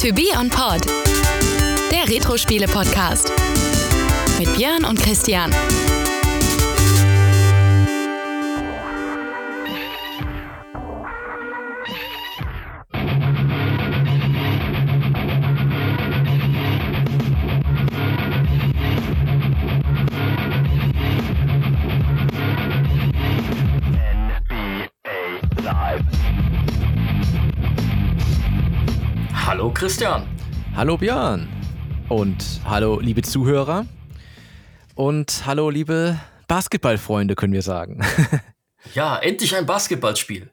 [0.00, 0.86] To Be On Pod,
[1.92, 3.30] der Retro-Spiele-Podcast.
[4.38, 5.54] Mit Björn und Christian.
[29.80, 30.28] Christian.
[30.76, 31.48] Hallo Björn
[32.10, 33.86] und hallo liebe Zuhörer
[34.94, 38.02] und hallo liebe Basketballfreunde, können wir sagen.
[38.94, 40.50] Ja, endlich ein Basketballspiel.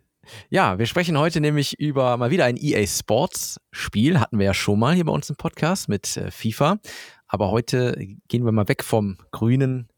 [0.50, 4.20] Ja, wir sprechen heute nämlich über mal wieder ein EA Sports Spiel.
[4.20, 6.80] Hatten wir ja schon mal hier bei uns im Podcast mit äh, FIFA.
[7.28, 7.98] Aber heute
[8.28, 9.89] gehen wir mal weg vom grünen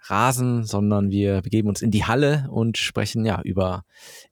[0.00, 3.84] Rasen, sondern wir begeben uns in die Halle und sprechen ja über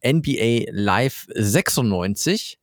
[0.03, 2.59] NBA Live 96.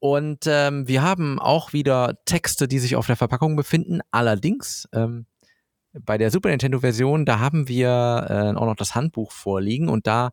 [0.00, 4.00] Und ähm, wir haben auch wieder Texte, die sich auf der Verpackung befinden.
[4.10, 5.26] Allerdings ähm,
[5.92, 10.30] bei der Super Nintendo-Version, da haben wir äh, auch noch das Handbuch vorliegen und da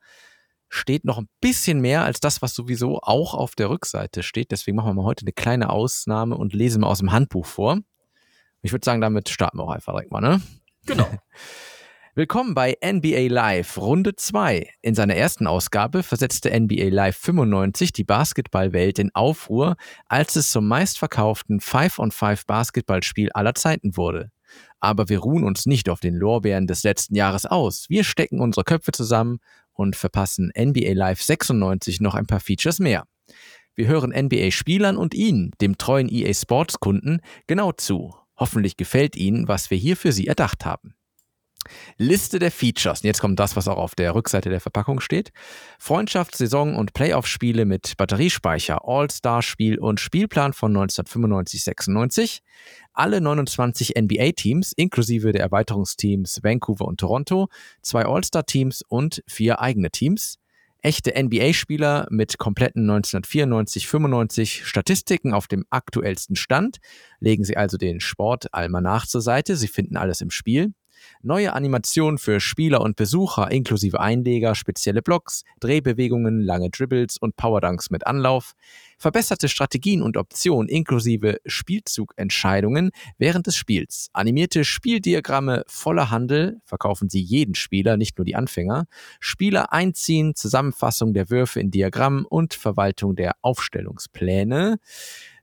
[0.69, 4.51] steht noch ein bisschen mehr als das, was sowieso auch auf der Rückseite steht.
[4.51, 7.79] Deswegen machen wir mal heute eine kleine Ausnahme und lesen mal aus dem Handbuch vor.
[8.61, 10.41] Ich würde sagen, damit starten wir auch einfach direkt mal, ne?
[10.85, 11.07] Genau.
[12.17, 14.67] Willkommen bei NBA Live Runde 2.
[14.81, 19.75] In seiner ersten Ausgabe versetzte NBA Live 95 die Basketballwelt in Aufruhr,
[20.07, 24.31] als es zum meistverkauften 5-on-5 Basketballspiel aller Zeiten wurde.
[24.79, 27.87] Aber wir ruhen uns nicht auf den Lorbeeren des letzten Jahres aus.
[27.87, 29.37] Wir stecken unsere Köpfe zusammen
[29.73, 33.03] und verpassen NBA Live 96 noch ein paar Features mehr.
[33.75, 38.15] Wir hören NBA-Spielern und Ihnen, dem treuen EA Sports-Kunden, genau zu.
[38.35, 40.96] Hoffentlich gefällt Ihnen, was wir hier für Sie erdacht haben.
[41.97, 43.01] Liste der Features.
[43.01, 45.31] Und jetzt kommt das, was auch auf der Rückseite der Verpackung steht.
[45.79, 52.39] Freundschafts-, Saison- und Playoff-Spiele mit Batteriespeicher, All-Star-Spiel und Spielplan von 1995-96.
[52.93, 57.47] Alle 29 NBA-Teams inklusive der Erweiterungsteams Vancouver und Toronto,
[57.81, 60.39] zwei All-Star-Teams und vier eigene Teams.
[60.83, 66.77] Echte NBA-Spieler mit kompletten 1994-95 Statistiken auf dem aktuellsten Stand.
[67.19, 69.55] Legen Sie also den Sport Almanach zur Seite.
[69.55, 70.73] Sie finden alles im Spiel.
[71.21, 77.89] Neue Animationen für Spieler und Besucher inklusive Einleger, spezielle Blocks, Drehbewegungen, lange Dribbles und Powerdunks
[77.89, 78.53] mit Anlauf,
[78.97, 87.21] verbesserte Strategien und Optionen inklusive Spielzugentscheidungen während des Spiels, animierte Spieldiagramme voller Handel, verkaufen sie
[87.21, 88.85] jeden Spieler, nicht nur die Anfänger,
[89.19, 94.77] Spieler einziehen, Zusammenfassung der Würfe in Diagrammen und Verwaltung der Aufstellungspläne.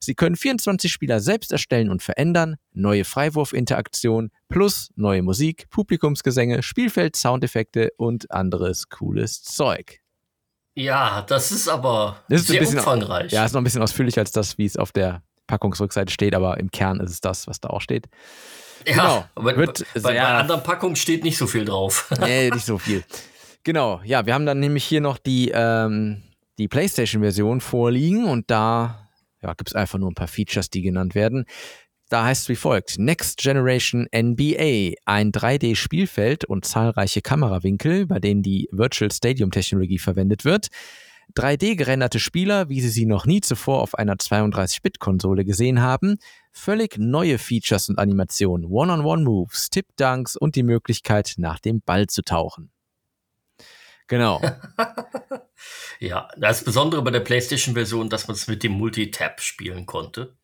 [0.00, 7.16] Sie können 24 Spieler selbst erstellen und verändern, neue Freiwurfinteraktion plus neue Musik, Publikumsgesänge, Spielfeld,
[7.16, 10.03] Soundeffekte und anderes cooles Zeug.
[10.74, 13.32] Ja, das ist aber Das ist sehr ein bisschen, umfangreich.
[13.32, 16.58] Ja, ist noch ein bisschen ausführlicher als das, wie es auf der Packungsrückseite steht, aber
[16.58, 18.06] im Kern ist es das, was da auch steht.
[18.86, 19.24] Ja, genau.
[19.34, 22.10] aber Wird bei, bei anderen Packungen steht nicht so viel drauf.
[22.20, 23.04] Nee, nicht so viel.
[23.62, 26.22] Genau, ja, wir haben dann nämlich hier noch die, ähm,
[26.58, 29.08] die PlayStation-Version vorliegen und da
[29.42, 31.44] ja, gibt es einfach nur ein paar Features, die genannt werden.
[32.08, 38.42] Da heißt es wie folgt: Next Generation NBA, ein 3D-Spielfeld und zahlreiche Kamerawinkel, bei denen
[38.42, 40.68] die Virtual Stadium-Technologie verwendet wird.
[41.34, 46.18] 3D gerenderte Spieler, wie Sie sie noch nie zuvor auf einer 32-Bit-Konsole gesehen haben.
[46.52, 52.70] Völlig neue Features und Animationen, One-on-One-Moves, Tip-Dunks und die Möglichkeit, nach dem Ball zu tauchen.
[54.06, 54.40] Genau.
[55.98, 60.36] ja, das Besondere bei der PlayStation-Version, dass man es mit dem Multitap spielen konnte.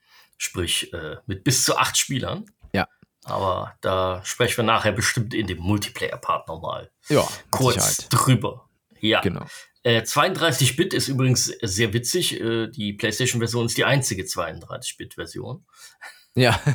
[0.43, 2.47] Sprich, äh, mit bis zu acht Spielern.
[2.73, 2.89] Ja.
[3.25, 8.07] Aber da sprechen wir nachher bestimmt in dem Multiplayer-Part nochmal Ja, kurz Sicherheit.
[8.09, 8.67] drüber.
[9.01, 9.21] Ja.
[9.21, 9.45] Genau.
[9.83, 12.41] Äh, 32-Bit ist übrigens sehr witzig.
[12.41, 15.67] Äh, die PlayStation-Version ist die einzige 32-Bit-Version.
[16.35, 16.59] Ja.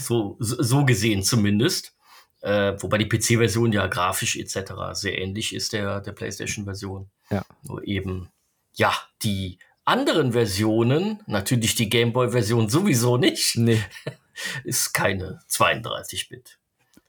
[0.00, 1.94] So, so so gesehen zumindest.
[2.40, 4.72] Äh, wobei die PC-Version ja grafisch etc.
[4.94, 7.08] sehr ähnlich ist der, der PlayStation-Version.
[7.30, 7.44] Ja.
[7.62, 8.28] Nur eben,
[8.74, 8.92] ja,
[9.22, 13.82] die anderen Versionen, natürlich die Gameboy-Version sowieso nicht, nee.
[14.64, 16.58] ist keine 32-Bit.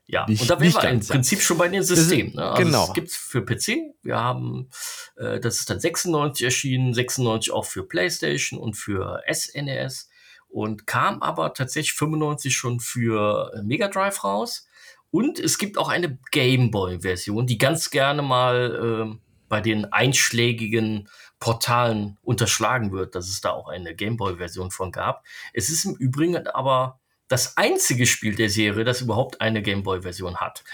[0.05, 0.99] Ja, Nicht- und da wären wir im.
[0.99, 2.33] Prinzip schon bei den Systemen.
[2.35, 2.43] Ne?
[2.43, 2.87] Also genau.
[2.87, 3.95] Es gibt's für PC.
[4.01, 4.69] Wir haben,
[5.15, 10.09] äh, das ist dann 96 erschienen, 96 auch für PlayStation und für SNES
[10.49, 14.67] und kam aber tatsächlich 95 schon für äh, Mega Drive raus.
[15.09, 19.21] Und es gibt auch eine Gameboy-Version, die ganz gerne mal ähm,
[19.53, 21.07] bei den einschlägigen
[21.39, 25.23] Portalen unterschlagen wird, dass es da auch eine Gameboy-Version von gab.
[25.53, 30.63] Es ist im Übrigen aber das einzige Spiel der Serie, das überhaupt eine Gameboy-Version hat.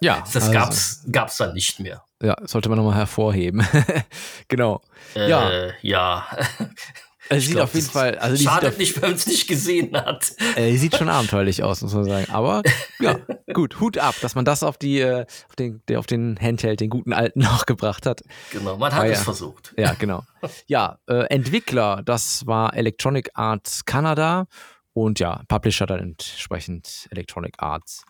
[0.00, 2.04] Ja, Das also, gab's, gab's dann nicht mehr.
[2.20, 3.66] Ja, sollte man nochmal hervorheben.
[4.48, 4.82] genau.
[5.14, 5.70] Äh, Ja.
[5.80, 6.26] ja.
[7.28, 8.18] Also sieht glaub, auf jeden Fall.
[8.18, 10.32] Also Schadet nicht, wenn man es nicht gesehen hat.
[10.56, 12.26] äh, sieht schon abenteuerlich aus, muss man sagen.
[12.30, 12.62] Aber
[13.00, 13.18] ja,
[13.52, 16.80] gut, Hut ab, dass man das auf die, äh, auf den, der auf den Handheld,
[16.80, 18.22] den guten alten noch gebracht hat.
[18.52, 19.24] Genau, man hat Ah, es ja.
[19.24, 19.74] versucht.
[19.76, 20.22] Ja, genau.
[20.66, 24.46] Ja, äh, Entwickler, das war Electronic Arts Canada
[24.92, 28.04] und ja, Publisher dann entsprechend Electronic Arts.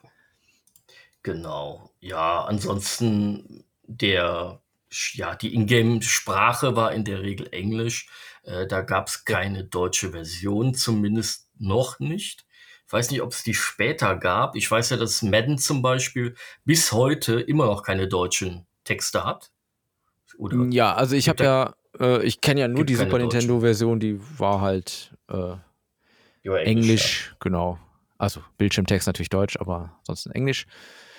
[1.22, 1.90] Genau.
[2.00, 4.60] Ja, ansonsten der,
[4.90, 8.08] ja, die Ingame-Sprache war in der Regel Englisch.
[8.42, 12.46] Äh, da gab es keine deutsche Version, zumindest noch nicht.
[12.86, 14.54] Ich weiß nicht, ob es die später gab.
[14.54, 19.50] Ich weiß ja, dass Madden zum Beispiel bis heute immer noch keine deutschen Texte hat.
[20.38, 20.66] Oder?
[20.70, 24.60] Ja, also ich habe ja, äh, ich kenne ja nur die Super Nintendo-Version, die war
[24.60, 25.56] halt äh,
[26.42, 27.78] Ja, Englisch, genau.
[28.18, 30.66] Also Bildschirmtext natürlich Deutsch, aber ansonsten Englisch.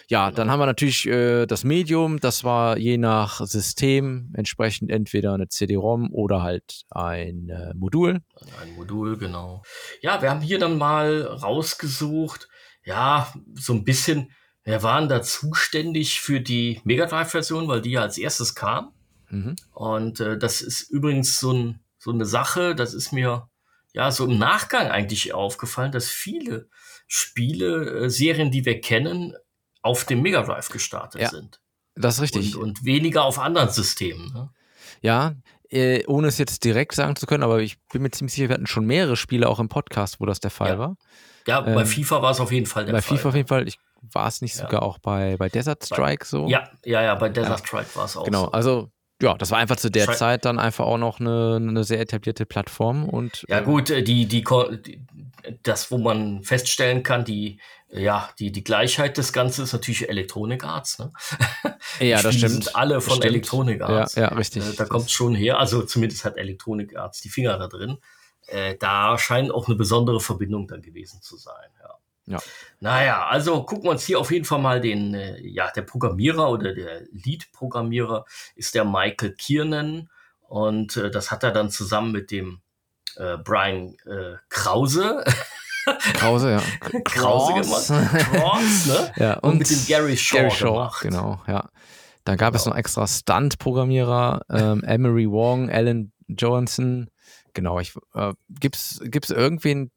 [0.09, 5.33] Ja, dann haben wir natürlich äh, das Medium, das war je nach System entsprechend entweder
[5.33, 8.21] eine CD-ROM oder halt ein äh, Modul.
[8.61, 9.63] Ein Modul, genau.
[10.01, 12.47] Ja, wir haben hier dann mal rausgesucht,
[12.85, 14.31] ja, so ein bisschen,
[14.63, 18.93] wir waren da zuständig für die Mega Drive-Version, weil die ja als erstes kam.
[19.29, 19.57] Mhm.
[19.73, 23.49] Und äh, das ist übrigens so, ein, so eine Sache, das ist mir
[23.91, 26.69] ja so im Nachgang eigentlich aufgefallen, dass viele
[27.07, 29.33] Spiele, äh, Serien, die wir kennen,
[29.87, 31.59] auf dem Mega Drive gestartet Ja, sind.
[31.95, 32.55] Das ist richtig.
[32.55, 34.31] Und, und weniger auf anderen Systemen.
[34.33, 34.49] Ne?
[35.01, 35.33] Ja,
[35.69, 38.53] äh, ohne es jetzt direkt sagen zu können, aber ich bin mir ziemlich sicher, wir
[38.53, 40.79] hatten schon mehrere Spiele auch im Podcast, wo das der Fall Ja.
[40.79, 40.95] war.
[41.47, 43.17] Ja, bei Ähm, FIFA war es auf jeden Fall der bei Fall.
[43.17, 43.67] FIFA auf jeden Fall.
[43.67, 43.79] Ich
[44.13, 44.61] war es nicht Ja.
[44.65, 46.47] sogar auch bei, bei Desert Strike so.
[46.47, 47.59] Ja, ja, ja, bei Desert.
[47.59, 48.51] Strike war es auch Genau, so.
[48.51, 48.91] also
[49.21, 51.99] ja, das war einfach zu der Schrei- Zeit dann einfach auch noch eine, eine sehr
[51.99, 54.43] etablierte Plattform und Ja äh, gut, äh, die, die,
[55.63, 57.59] das, wo man feststellen kann, die,
[57.89, 60.99] ja, die, die Gleichheit des Ganzen ist natürlich Electronic Arts.
[60.99, 61.11] Ne?
[61.99, 62.51] ja, das stimmt.
[62.51, 63.21] sind alle von.
[63.21, 64.15] Electronic Arts.
[64.15, 64.67] Ja, ja, richtig.
[64.67, 67.97] Äh, da kommt schon her, also zumindest hat Electronic Arts die Finger da drin.
[68.79, 71.69] Da scheint auch eine besondere Verbindung dann gewesen zu sein.
[71.81, 71.96] Ja.
[72.27, 72.39] Ja.
[72.81, 76.49] Naja, also gucken wir uns hier auf jeden Fall mal den, äh, ja, der Programmierer
[76.51, 78.25] oder der Lead-Programmierer
[78.55, 80.09] ist der Michael Kiernan
[80.41, 82.59] und äh, das hat er dann zusammen mit dem
[83.15, 85.23] äh, Brian äh, Krause,
[86.15, 86.99] Krause, ja.
[87.05, 87.87] Krause gemacht,
[88.33, 89.11] Cross, ne?
[89.23, 91.01] ja, und, mit dem Gary Shaw, Gary Shaw, gemacht.
[91.01, 91.69] genau, ja.
[92.25, 92.73] Da gab es Genau.
[92.73, 97.09] noch extra Stunt-Programmierer, ähm, Emery Wong, Alan Johansson.
[97.53, 99.91] Genau, ich, äh, gibt's, gibt's irgendwen,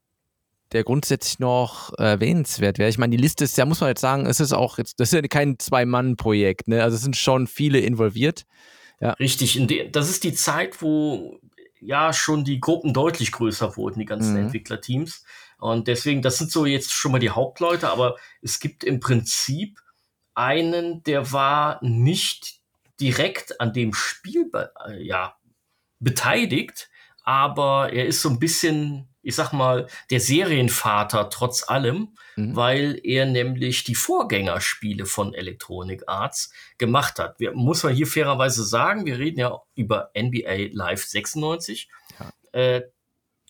[0.72, 2.88] der grundsätzlich noch erwähnenswert wäre?
[2.88, 5.12] Ich meine, die Liste ist ja, muss man jetzt sagen, es ist auch jetzt, das
[5.12, 6.82] ist ja kein Zwei-Mann-Projekt, ne?
[6.82, 8.46] Also es sind schon viele involviert.
[9.18, 11.40] Richtig, in de, das ist die Zeit, wo
[11.80, 14.42] ja schon die Gruppen deutlich größer wurden, die ganzen Mhm.
[14.42, 15.24] Entwicklerteams.
[15.58, 19.78] Und deswegen, das sind so jetzt schon mal die Hauptleute, aber es gibt im Prinzip
[20.34, 22.60] einen, der war nicht
[23.00, 24.50] direkt an dem Spiel
[24.86, 25.36] äh, ja,
[25.98, 26.90] beteiligt,
[27.24, 32.56] aber er ist so ein bisschen, ich sag mal, der Serienvater trotz allem, Mhm.
[32.56, 37.38] weil er nämlich die Vorgängerspiele von Electronic Arts gemacht hat.
[37.38, 41.88] Wir, muss man hier fairerweise sagen, wir reden ja über NBA Live 96.
[42.52, 42.82] Äh,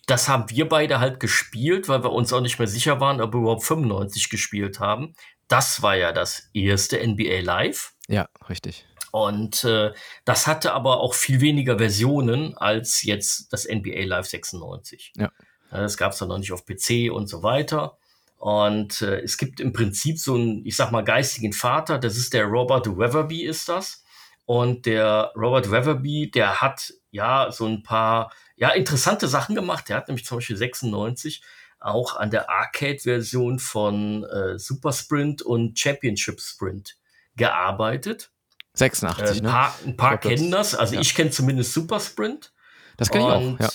[0.07, 3.33] das haben wir beide halt gespielt, weil wir uns auch nicht mehr sicher waren, ob
[3.33, 5.15] wir überhaupt 95 gespielt haben.
[5.47, 7.93] Das war ja das erste NBA Live.
[8.09, 8.87] Ja, richtig.
[9.13, 9.93] Und äh,
[10.25, 15.12] das hatte aber auch viel weniger Versionen als jetzt das NBA Live 96.
[15.17, 15.31] Ja.
[15.71, 17.97] Das gab es dann noch nicht auf PC und so weiter.
[18.37, 22.33] Und äh, es gibt im Prinzip so einen, ich sag mal, geistigen Vater, das ist
[22.33, 24.03] der Robert Weatherby, ist das.
[24.47, 29.89] Und der Robert Weatherby, der hat ja so ein paar ja, interessante Sachen gemacht.
[29.89, 31.43] Der hat nämlich zum Beispiel 96
[31.79, 36.97] auch an der Arcade-Version von äh, Super Sprint und Championship Sprint
[37.37, 38.31] gearbeitet.
[38.75, 39.49] Äh, 86, ein ne?
[39.50, 40.75] paar, ein paar glaub, kennen das.
[40.75, 41.00] Also ja.
[41.00, 42.53] ich kenne zumindest Super Sprint.
[42.97, 43.69] Das kenne ich auch, ja.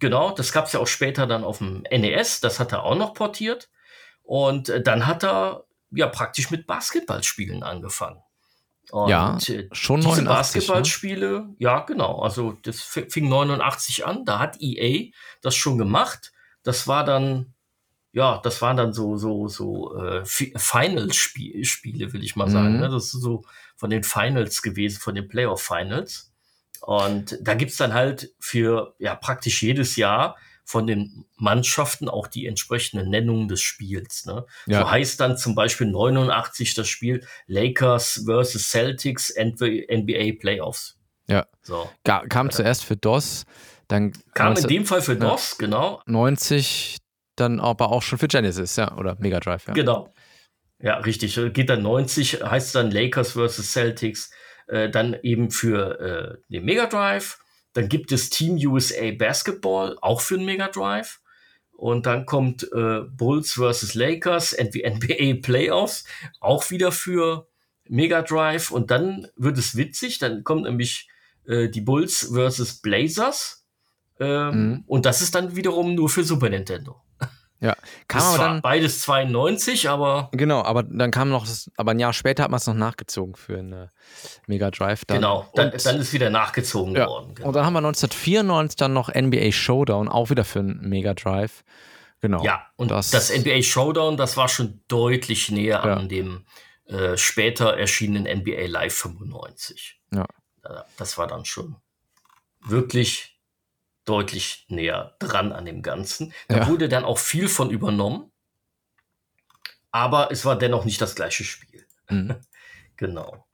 [0.00, 2.40] Genau, das gab es ja auch später dann auf dem NES.
[2.40, 3.70] Das hat er auch noch portiert.
[4.22, 8.20] Und äh, dann hat er ja praktisch mit Basketballspielen angefangen.
[8.90, 10.28] Und Ja, äh, schon diese 89, ne?
[10.28, 15.10] Basketballspiele, ja genau, also das fi- fing 89 an, da hat EA
[15.42, 16.32] das schon gemacht.
[16.64, 17.54] Das war dann,
[18.12, 22.74] ja, das waren dann so, so, so äh, Fi- Finals-Spiele, will ich mal sagen.
[22.74, 22.80] Mhm.
[22.80, 22.88] Ne?
[22.88, 23.42] Das ist so
[23.76, 26.29] von den Finals gewesen, von den Playoff-Finals.
[26.80, 32.46] Und da gibt's dann halt für ja praktisch jedes Jahr von den Mannschaften auch die
[32.46, 34.24] entsprechende Nennung des Spiels.
[34.26, 34.46] Ne?
[34.66, 34.80] Ja.
[34.82, 40.96] So heißt dann zum Beispiel 89 das Spiel Lakers versus Celtics NBA Playoffs.
[41.28, 41.46] Ja.
[41.62, 41.90] So.
[42.04, 43.44] Ga- Kam zuerst für DOS,
[43.88, 45.18] dann Kam in dem Fall für Ja.
[45.18, 46.00] DOS, genau.
[46.06, 46.98] 90,
[47.36, 49.72] dann aber auch schon für Genesis, ja, oder Mega Drive, ja.
[49.74, 50.12] Genau.
[50.78, 51.38] Ja, richtig.
[51.52, 54.30] Geht dann 90, heißt dann Lakers versus Celtics,
[54.70, 57.38] äh, dann eben für äh, den Mega Drive.
[57.72, 61.20] Dann gibt es Team USA Basketball, auch für den Mega Drive.
[61.72, 63.94] Und dann kommt äh, Bulls vs.
[63.94, 66.04] Lakers, NBA Playoffs,
[66.38, 67.48] auch wieder für
[67.88, 68.70] Mega Drive.
[68.70, 71.08] Und dann wird es witzig, dann kommt nämlich
[71.46, 72.80] äh, die Bulls vs.
[72.82, 73.66] Blazers.
[74.18, 74.84] Ähm, mhm.
[74.86, 77.00] Und das ist dann wiederum nur für Super Nintendo.
[77.62, 77.76] Ja,
[78.08, 82.14] kam das aber dann beides 92, aber genau, aber dann kam noch, aber ein Jahr
[82.14, 83.90] später hat man es noch nachgezogen für eine
[84.46, 85.04] Mega Drive.
[85.04, 85.18] Dann.
[85.18, 87.06] Genau, dann, dann ist wieder nachgezogen ja.
[87.06, 87.34] worden.
[87.34, 87.48] Genau.
[87.48, 91.62] Und dann haben wir 1994 dann noch NBA Showdown, auch wieder für einen Mega Drive.
[92.20, 92.42] Genau.
[92.42, 95.94] Ja, und das, das NBA Showdown, das war schon deutlich näher ja.
[95.94, 96.46] an dem
[96.86, 100.00] äh, später erschienenen NBA Live 95.
[100.12, 100.26] Ja.
[100.96, 101.76] Das war dann schon
[102.62, 103.29] wirklich
[104.10, 106.32] deutlich näher dran an dem Ganzen.
[106.48, 106.68] Da ja.
[106.68, 108.32] wurde dann auch viel von übernommen,
[109.92, 111.86] aber es war dennoch nicht das gleiche Spiel.
[112.08, 112.34] Mhm.
[112.96, 113.46] genau.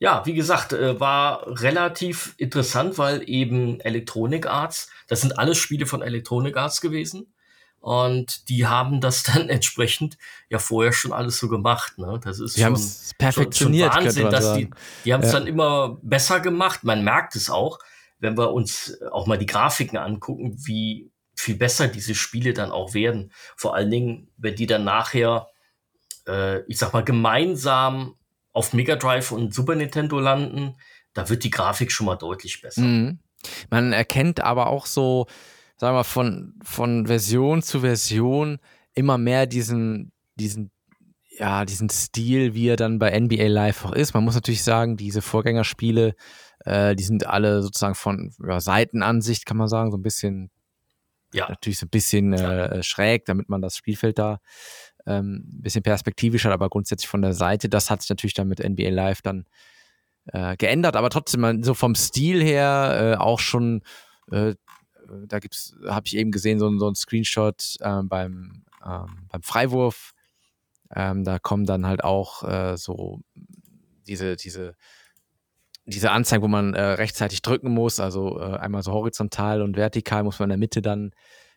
[0.00, 5.86] Ja, wie gesagt, äh, war relativ interessant, weil eben Electronic Arts, das sind alles Spiele
[5.86, 7.32] von Electronic Arts gewesen.
[7.78, 10.18] Und die haben das dann entsprechend
[10.48, 11.96] ja vorher schon alles so gemacht.
[11.98, 12.18] Ne?
[12.24, 12.76] Das ist die schon,
[13.18, 14.70] perfektioniert, schon, schon Wahnsinn, dass die,
[15.04, 15.38] die haben es ja.
[15.38, 16.82] dann immer besser gemacht.
[16.82, 17.78] Man merkt es auch,
[18.22, 22.94] wenn wir uns auch mal die Grafiken angucken, wie viel besser diese Spiele dann auch
[22.94, 23.32] werden.
[23.56, 25.48] Vor allen Dingen, wenn die dann nachher,
[26.28, 28.14] äh, ich sag mal, gemeinsam
[28.52, 30.76] auf Mega Drive und Super Nintendo landen,
[31.14, 32.82] da wird die Grafik schon mal deutlich besser.
[32.82, 33.18] Mhm.
[33.70, 35.26] Man erkennt aber auch so,
[35.76, 38.60] sagen wir, von, von Version zu Version
[38.94, 40.70] immer mehr diesen, diesen,
[41.30, 44.14] ja, diesen Stil, wie er dann bei NBA Live auch ist.
[44.14, 46.14] Man muss natürlich sagen, diese Vorgängerspiele,
[46.64, 50.50] äh, die sind alle sozusagen von ja, Seitenansicht, kann man sagen, so ein bisschen,
[51.32, 51.48] ja.
[51.48, 54.40] natürlich so ein bisschen äh, schräg, damit man das Spielfeld da
[55.06, 57.68] ähm, ein bisschen perspektivisch hat, aber grundsätzlich von der Seite.
[57.68, 59.46] Das hat sich natürlich dann mit NBA Live dann
[60.26, 63.82] äh, geändert, aber trotzdem so vom Stil her äh, auch schon,
[64.30, 64.54] äh,
[65.26, 70.14] da gibt's, habe ich eben gesehen, so, so ein Screenshot ähm, beim, ähm, beim Freiwurf.
[70.94, 73.20] Ähm, da kommen dann halt auch äh, so
[74.06, 74.76] diese, diese
[75.84, 80.22] diese Anzeigen, wo man äh, rechtzeitig drücken muss, also äh, einmal so horizontal und vertikal
[80.22, 81.12] muss man in der Mitte dann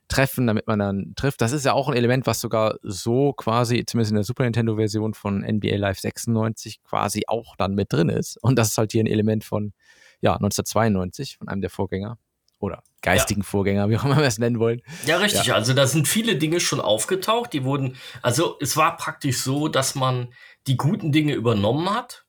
[0.07, 1.41] treffen, damit man dann trifft.
[1.41, 5.13] Das ist ja auch ein Element, was sogar so quasi, zumindest in der Super Nintendo-Version
[5.13, 8.37] von NBA Live 96, quasi auch dann mit drin ist.
[8.41, 9.73] Und das ist halt hier ein Element von
[10.21, 12.17] ja, 1992, von einem der Vorgänger.
[12.59, 13.47] Oder geistigen ja.
[13.47, 14.81] Vorgänger, wie auch immer wir es nennen wollen.
[15.05, 15.47] Ja, richtig.
[15.47, 15.55] Ja.
[15.55, 17.51] Also da sind viele Dinge schon aufgetaucht.
[17.53, 20.33] Die wurden, also es war praktisch so, dass man
[20.65, 22.24] die guten Dinge übernommen hat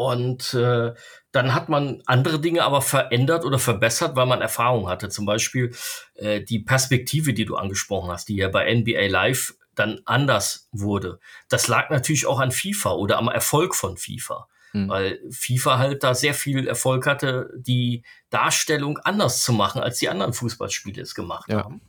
[0.00, 0.94] und äh,
[1.30, 5.10] dann hat man andere Dinge aber verändert oder verbessert, weil man Erfahrung hatte.
[5.10, 5.74] Zum Beispiel
[6.14, 11.20] äh, die Perspektive, die du angesprochen hast, die ja bei NBA Live dann anders wurde.
[11.48, 14.48] Das lag natürlich auch an FIFA oder am Erfolg von FIFA.
[14.72, 14.88] Mhm.
[14.88, 20.08] Weil FIFA halt da sehr viel Erfolg hatte, die Darstellung anders zu machen, als die
[20.08, 21.64] anderen Fußballspiele es gemacht ja.
[21.64, 21.82] haben.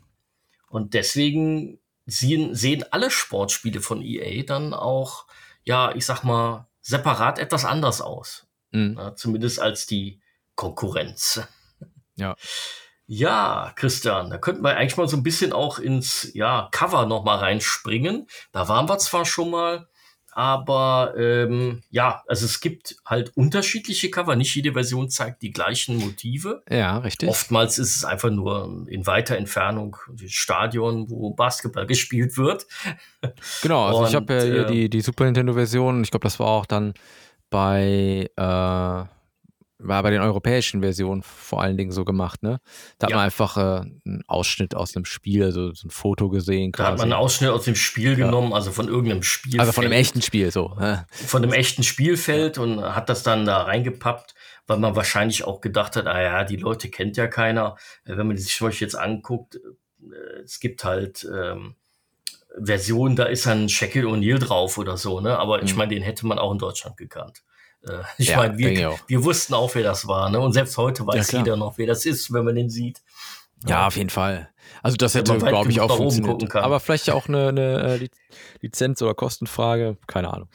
[0.68, 5.26] Und deswegen sehen, sehen alle Sportspiele von EA dann auch,
[5.64, 8.48] ja, ich sag mal, separat etwas anders aus.
[8.72, 8.96] Mhm.
[8.98, 10.22] Ja, zumindest als die
[10.56, 11.42] Konkurrenz.
[12.16, 12.36] Ja.
[13.14, 17.40] Ja, Christian, da könnten wir eigentlich mal so ein bisschen auch ins ja, Cover nochmal
[17.40, 18.28] reinspringen.
[18.54, 19.90] Da waren wir zwar schon mal,
[20.32, 24.36] aber ähm, ja, also es gibt halt unterschiedliche Cover.
[24.36, 26.64] Nicht jede Version zeigt die gleichen Motive.
[26.70, 27.30] Ja, richtig.
[27.30, 29.98] Oftmals ist es einfach nur in weiter Entfernung
[30.28, 32.66] Stadion, wo Basketball gespielt wird.
[33.62, 36.04] Genau, also Und, ich habe ja hier äh, die, die Super Nintendo-Version.
[36.04, 36.94] Ich glaube, das war auch dann
[37.50, 39.06] bei äh,
[39.84, 42.60] war bei den europäischen Versionen vor allen Dingen so gemacht, ne?
[43.00, 43.16] Da hat ja.
[43.18, 46.72] man einfach äh, einen Ausschnitt aus einem Spiel, so, so ein Foto gesehen.
[46.72, 46.86] Quasi.
[46.86, 48.26] Da hat man einen Ausschnitt aus dem Spiel ja.
[48.26, 49.60] genommen, also von irgendeinem Spiel.
[49.60, 50.76] Also von einem echten Spiel, so.
[50.80, 51.06] Ne?
[51.12, 54.36] Von einem echten Spielfeld und hat das dann da reingepappt,
[54.68, 57.76] weil man wahrscheinlich auch gedacht hat, ah ja, die Leute kennt ja keiner.
[58.06, 61.76] Äh, wenn man sich euch jetzt anguckt, äh, es gibt halt ähm,
[62.60, 65.38] Versionen, da ist dann Shaquille O'Neal drauf oder so, ne?
[65.38, 65.66] Aber mhm.
[65.66, 67.44] ich meine, den hätte man auch in Deutschland gekannt.
[67.88, 70.30] Äh, ich ja, meine, wir, wir wussten auch, wer das war.
[70.30, 70.40] Ne?
[70.40, 73.02] Und selbst heute weiß ja, jeder noch, wer das ist, wenn man den sieht.
[73.68, 74.50] Ja, auf jeden Fall.
[74.82, 76.56] Also das hätte, glaube ich, auch funktioniert.
[76.56, 78.10] Aber vielleicht auch eine, eine äh,
[78.62, 80.50] Lizenz- oder Kostenfrage, keine Ahnung.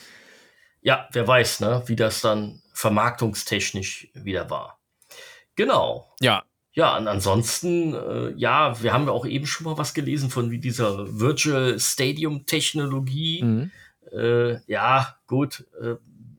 [0.81, 4.79] Ja, wer weiß, ne, wie das dann vermarktungstechnisch wieder war.
[5.55, 6.13] Genau.
[6.21, 6.45] Ja.
[6.73, 10.51] Ja, und ansonsten, äh, ja, wir haben ja auch eben schon mal was gelesen von
[10.51, 13.43] wie dieser Virtual Stadium Technologie.
[13.43, 13.71] Mhm.
[14.13, 15.95] Äh, ja, gut, äh,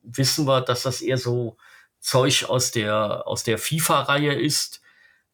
[0.08, 1.58] wissen wir, dass das eher so
[2.00, 4.82] Zeug aus der, aus der FIFA-Reihe ist.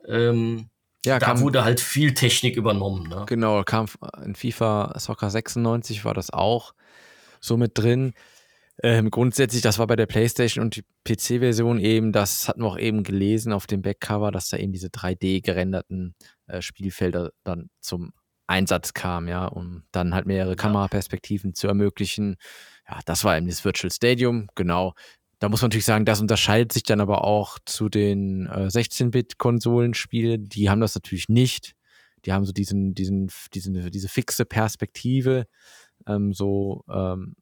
[0.08, 0.70] Ähm,
[1.06, 3.08] ja, da kam, wurde halt viel Technik übernommen.
[3.10, 3.26] Ne?
[3.28, 3.88] Genau, kam
[4.24, 6.74] in FIFA Soccer 96 war das auch
[7.42, 8.14] so mit drin.
[8.82, 13.04] Ähm, grundsätzlich, das war bei der PlayStation und PC-Version eben, das hatten wir auch eben
[13.04, 16.16] gelesen auf dem Backcover, dass da eben diese 3D gerenderten
[16.48, 18.14] äh, Spielfelder dann zum
[18.48, 20.56] Einsatz kamen, ja, um dann halt mehrere ja.
[20.56, 22.38] Kameraperspektiven zu ermöglichen.
[22.88, 24.94] Ja, das war eben das Virtual Stadium, genau.
[25.40, 30.48] Da muss man natürlich sagen, das unterscheidet sich dann aber auch zu den äh, 16-Bit-Konsolenspielen.
[30.48, 31.74] Die haben das natürlich nicht.
[32.26, 35.46] Die haben so diesen, diesen, diesen, diese fixe Perspektive.
[36.08, 37.36] Ähm, so, ähm,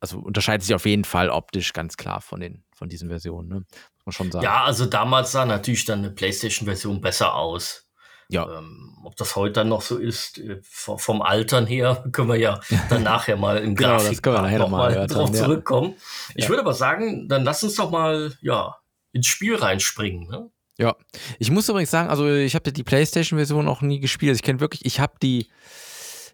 [0.00, 3.54] also unterscheidet sich auf jeden Fall optisch ganz klar von den, von diesen Versionen, ne?
[3.56, 4.44] muss man schon sagen.
[4.44, 7.83] Ja, also damals sah natürlich dann eine PlayStation-Version besser aus.
[8.28, 8.58] Ja.
[8.58, 12.60] Ähm, ob das heute dann noch so ist, äh, vom Altern her, können wir ja
[12.88, 14.24] dann nachher mal im genau, Grafik
[14.58, 15.44] noch mal drauf ja.
[15.44, 15.94] zurückkommen.
[16.34, 16.50] Ich ja.
[16.50, 18.76] würde aber sagen, dann lass uns doch mal ja,
[19.12, 20.28] ins Spiel reinspringen.
[20.28, 20.50] Ne?
[20.78, 20.96] Ja,
[21.38, 24.30] ich muss übrigens sagen, also ich habe die PlayStation-Version auch nie gespielt.
[24.30, 25.48] Also ich kenne wirklich, ich habe die,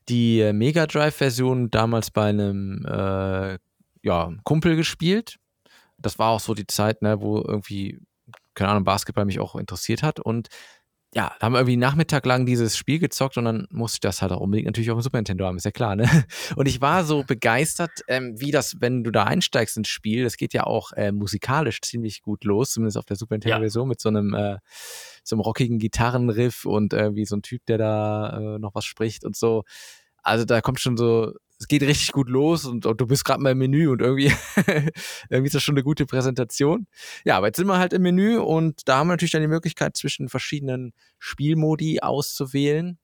[0.09, 3.59] die äh, Mega Drive-Version damals bei einem äh,
[4.02, 5.37] ja, Kumpel gespielt.
[5.99, 8.00] Das war auch so die Zeit, ne, wo irgendwie,
[8.54, 10.20] keine Ahnung, Basketball mich auch interessiert hat.
[10.20, 10.49] Und
[11.12, 14.23] ja, da haben wir irgendwie Nachmittag lang dieses Spiel gezockt und dann musste ich das
[14.23, 16.09] halt auch unbedingt natürlich auf dem Super Nintendo haben, ist ja klar, ne?
[16.57, 20.37] Und ich war so begeistert, ähm, wie das, wenn du da einsteigst ins Spiel, das
[20.37, 23.88] geht ja auch äh, musikalisch ziemlich gut los, zumindest auf der Super Nintendo-Version, ja.
[23.88, 24.59] mit so einem, äh,
[25.25, 29.25] so einem rockigen Gitarrenriff und irgendwie so ein Typ, der da äh, noch was spricht
[29.25, 29.64] und so.
[30.23, 33.43] Also da kommt schon so es geht richtig gut los und, und du bist gerade
[33.43, 34.33] mal im Menü und irgendwie,
[35.29, 36.87] irgendwie ist das schon eine gute Präsentation.
[37.25, 39.49] Ja, aber jetzt sind wir halt im Menü und da haben wir natürlich dann die
[39.49, 42.99] Möglichkeit, zwischen verschiedenen Spielmodi auszuwählen.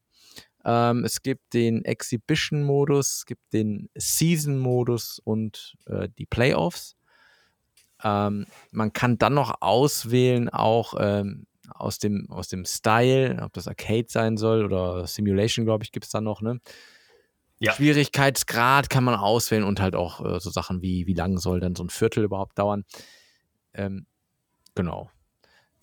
[0.65, 6.97] Ähm, es gibt den Exhibition-Modus, es gibt den Season-Modus und äh, die Playoffs.
[8.03, 13.69] Ähm, man kann dann noch auswählen, auch ähm, aus, dem, aus dem Style, ob das
[13.69, 16.59] Arcade sein soll oder Simulation, glaube ich, gibt es dann noch, ne?
[17.59, 17.73] Ja.
[17.73, 21.75] Schwierigkeitsgrad kann man auswählen und halt auch äh, so Sachen wie, wie lang soll denn
[21.75, 22.85] so ein Viertel überhaupt dauern.
[23.73, 24.07] Ähm,
[24.75, 25.11] genau.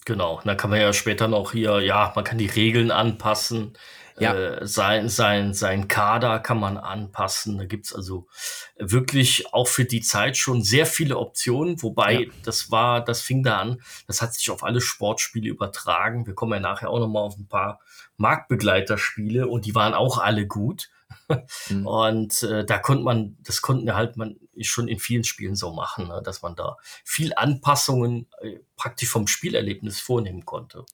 [0.05, 3.77] Genau, da kann man ja später noch hier, ja, man kann die Regeln anpassen.
[4.19, 4.35] Ja.
[4.35, 7.57] Äh, sein, sein, sein Kader kann man anpassen.
[7.57, 8.27] Da gibt's also
[8.77, 11.81] wirklich auch für die Zeit schon sehr viele Optionen.
[11.81, 12.31] Wobei, ja.
[12.43, 16.27] das war, das fing da an, das hat sich auf alle Sportspiele übertragen.
[16.27, 17.79] Wir kommen ja nachher auch nochmal auf ein paar
[18.17, 20.89] Marktbegleiterspiele und die waren auch alle gut
[21.69, 21.87] mhm.
[21.87, 25.73] Und äh, da konnte man, das konnten wir halt man schon in vielen Spielen so
[25.73, 30.85] machen, ne, dass man da viel Anpassungen äh, praktisch vom Spielerlebnis vornehmen konnte.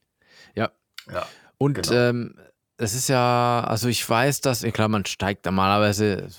[0.55, 0.71] Ja.
[1.11, 1.25] Ja.
[1.57, 1.93] Und genau.
[1.93, 2.39] ähm,
[2.77, 6.29] es ist ja, also ich weiß, dass, klar, man steigt normalerweise,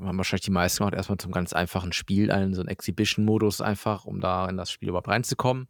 [0.00, 4.04] haben wahrscheinlich die meisten gemacht, erstmal zum ganz einfachen Spiel ein, so einen Exhibition-Modus einfach,
[4.04, 5.68] um da in das Spiel überhaupt reinzukommen.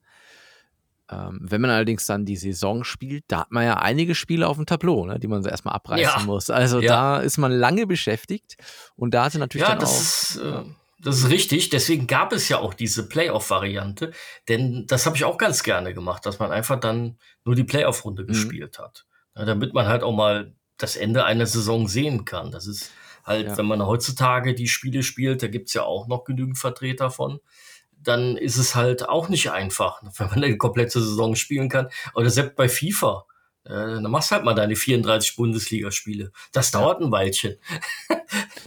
[1.12, 4.56] Ähm, wenn man allerdings dann die Saison spielt, da hat man ja einige Spiele auf
[4.56, 6.24] dem Tableau, ne, die man so erstmal abreißen ja.
[6.24, 6.48] muss.
[6.48, 6.88] Also ja.
[6.88, 8.56] da ist man lange beschäftigt
[8.96, 9.90] und da sind natürlich ja, dann auch.
[9.90, 10.62] Ist, äh,
[11.00, 14.12] das ist richtig, deswegen gab es ja auch diese Playoff-Variante,
[14.48, 18.22] denn das habe ich auch ganz gerne gemacht, dass man einfach dann nur die Playoff-Runde
[18.22, 18.28] mhm.
[18.28, 19.04] gespielt hat.
[19.36, 22.50] Ja, damit man halt auch mal das Ende einer Saison sehen kann.
[22.50, 22.90] Das ist
[23.24, 27.10] halt, wenn man heutzutage die Spiele spielt, da gibt es ja auch noch genügend Vertreter
[27.10, 27.40] von
[28.02, 31.88] dann ist es halt auch nicht einfach, wenn man eine komplette Saison spielen kann.
[32.14, 33.26] Oder selbst bei FIFA.
[33.64, 36.32] Äh, dann machst du halt mal deine 34 Bundesligaspiele.
[36.52, 37.56] Das dauert ein Weilchen.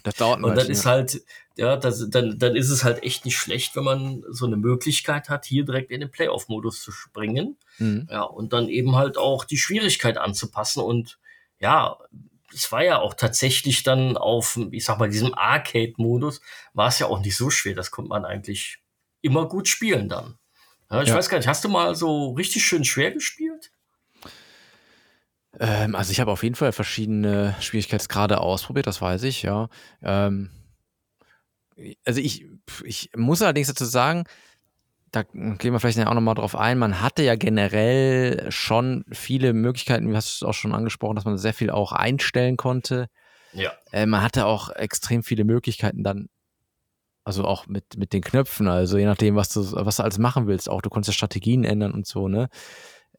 [0.04, 0.46] Das dauert ein Weilchen.
[0.46, 1.22] Und dann ist halt,
[1.58, 5.30] ja, das, dann, dann ist es halt echt nicht schlecht, wenn man so eine Möglichkeit
[5.30, 7.58] hat, hier direkt in den Playoff-Modus zu springen.
[7.78, 8.08] Mhm.
[8.10, 10.82] Ja, und dann eben halt auch die Schwierigkeit anzupassen.
[10.82, 11.20] Und
[11.60, 11.98] ja,
[12.54, 16.40] es war ja auch tatsächlich dann auf, ich sag mal, diesem Arcade-Modus,
[16.74, 17.76] war es ja auch nicht so schwer.
[17.76, 18.80] Das konnte man eigentlich
[19.26, 20.38] immer gut spielen dann.
[20.90, 21.16] Ja, ich ja.
[21.16, 23.72] weiß gar nicht, hast du mal so richtig schön schwer gespielt?
[25.60, 29.70] Ähm, also ich habe auf jeden Fall verschiedene Schwierigkeitsgrade ausprobiert, das weiß ich, ja.
[30.04, 30.52] Ähm,
[32.06, 32.46] also ich,
[32.84, 34.26] ich muss allerdings dazu sagen,
[35.12, 40.10] da gehen wir vielleicht auch nochmal drauf ein, man hatte ja generell schon viele Möglichkeiten,
[40.10, 43.08] wie hast du es auch schon angesprochen, dass man sehr viel auch einstellen konnte.
[43.54, 43.72] Ja.
[43.92, 46.28] Äh, man hatte auch extrem viele Möglichkeiten dann
[47.26, 50.46] also auch mit, mit den Knöpfen, also je nachdem, was du, was du alles machen
[50.48, 50.70] willst.
[50.70, 52.50] Auch du konntest ja Strategien ändern und so, ne?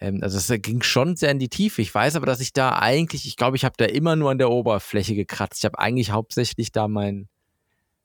[0.00, 1.82] Ähm, also es ging schon sehr in die Tiefe.
[1.82, 4.38] Ich weiß aber, dass ich da eigentlich, ich glaube, ich habe da immer nur an
[4.38, 5.58] der Oberfläche gekratzt.
[5.58, 7.28] Ich habe eigentlich hauptsächlich da mein,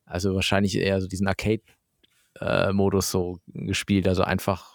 [0.05, 4.07] also wahrscheinlich eher so diesen Arcade-Modus äh, so gespielt.
[4.07, 4.70] Also einfach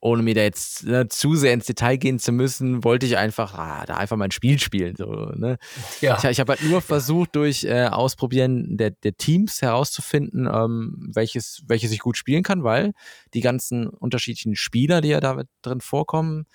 [0.00, 3.54] ohne mir da jetzt ne, zu sehr ins Detail gehen zu müssen, wollte ich einfach
[3.54, 4.96] ah, da einfach mein Spiel spielen.
[4.96, 5.58] So, ne?
[6.00, 6.16] ja.
[6.18, 11.62] Ich, ich habe halt nur versucht, durch äh, Ausprobieren der, der Teams herauszufinden, ähm, welches,
[11.66, 12.92] welches ich gut spielen kann, weil
[13.34, 16.46] die ganzen unterschiedlichen Spieler, die ja da drin vorkommen,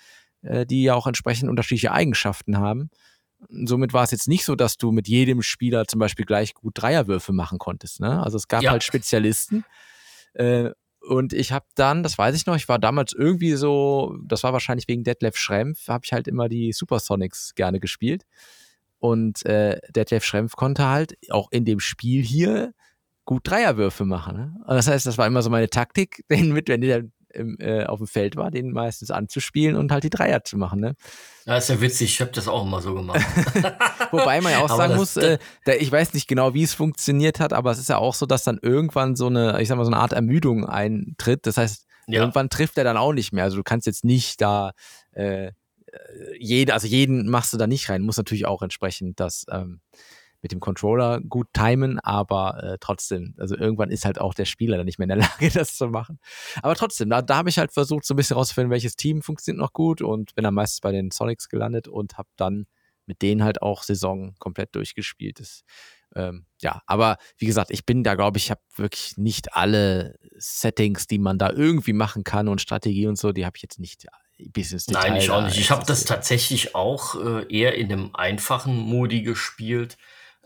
[0.42, 2.90] äh, die ja auch entsprechend unterschiedliche Eigenschaften haben.
[3.48, 6.72] Somit war es jetzt nicht so, dass du mit jedem Spieler zum Beispiel gleich gut
[6.76, 8.00] Dreierwürfe machen konntest.
[8.00, 8.20] Ne?
[8.22, 8.72] Also es gab ja.
[8.72, 9.64] halt Spezialisten.
[10.32, 10.70] Äh,
[11.06, 14.52] und ich habe dann, das weiß ich noch, ich war damals irgendwie so, das war
[14.52, 18.24] wahrscheinlich wegen Detlef Schrempf, habe ich halt immer die Supersonics gerne gespielt.
[18.98, 22.72] Und äh, Detlef Schrempf konnte halt auch in dem Spiel hier
[23.24, 24.36] gut Dreierwürfe machen.
[24.36, 24.54] Ne?
[24.66, 27.04] Und das heißt, das war immer so meine Taktik, den mit, wenn der
[27.36, 30.80] im, äh, auf dem Feld war, den meistens anzuspielen und halt die Dreier zu machen.
[30.80, 30.94] Ne?
[31.44, 33.20] Ja, ist ja witzig, ich habe das auch immer so gemacht.
[34.10, 37.40] Wobei man ja auch sagen muss, äh, da, ich weiß nicht genau, wie es funktioniert
[37.40, 39.84] hat, aber es ist ja auch so, dass dann irgendwann so eine, ich sag mal,
[39.84, 41.46] so eine Art Ermüdung eintritt.
[41.46, 42.20] Das heißt, ja.
[42.20, 43.44] irgendwann trifft er dann auch nicht mehr.
[43.44, 44.72] Also du kannst jetzt nicht da
[45.12, 45.52] äh,
[46.38, 48.02] jede, also jeden machst du da nicht rein.
[48.02, 49.80] Muss natürlich auch entsprechend das ähm,
[50.46, 54.76] mit dem Controller gut timen, aber äh, trotzdem, also irgendwann ist halt auch der Spieler
[54.76, 56.20] dann nicht mehr in der Lage, das zu machen.
[56.62, 59.60] Aber trotzdem, da, da habe ich halt versucht, so ein bisschen rauszufinden, welches Team funktioniert
[59.60, 62.66] noch gut und bin dann meistens bei den Sonics gelandet und habe dann
[63.06, 65.40] mit denen halt auch Saison komplett durchgespielt.
[65.40, 65.64] Das,
[66.14, 71.08] ähm, ja, aber wie gesagt, ich bin da, glaube ich, habe wirklich nicht alle Settings,
[71.08, 74.06] die man da irgendwie machen kann und Strategie und so, die habe ich jetzt nicht
[74.38, 75.10] bis ins Detail.
[75.10, 75.58] Nein, ich auch nicht.
[75.58, 79.96] Ich habe das tatsächlich auch äh, eher in einem einfachen Modi gespielt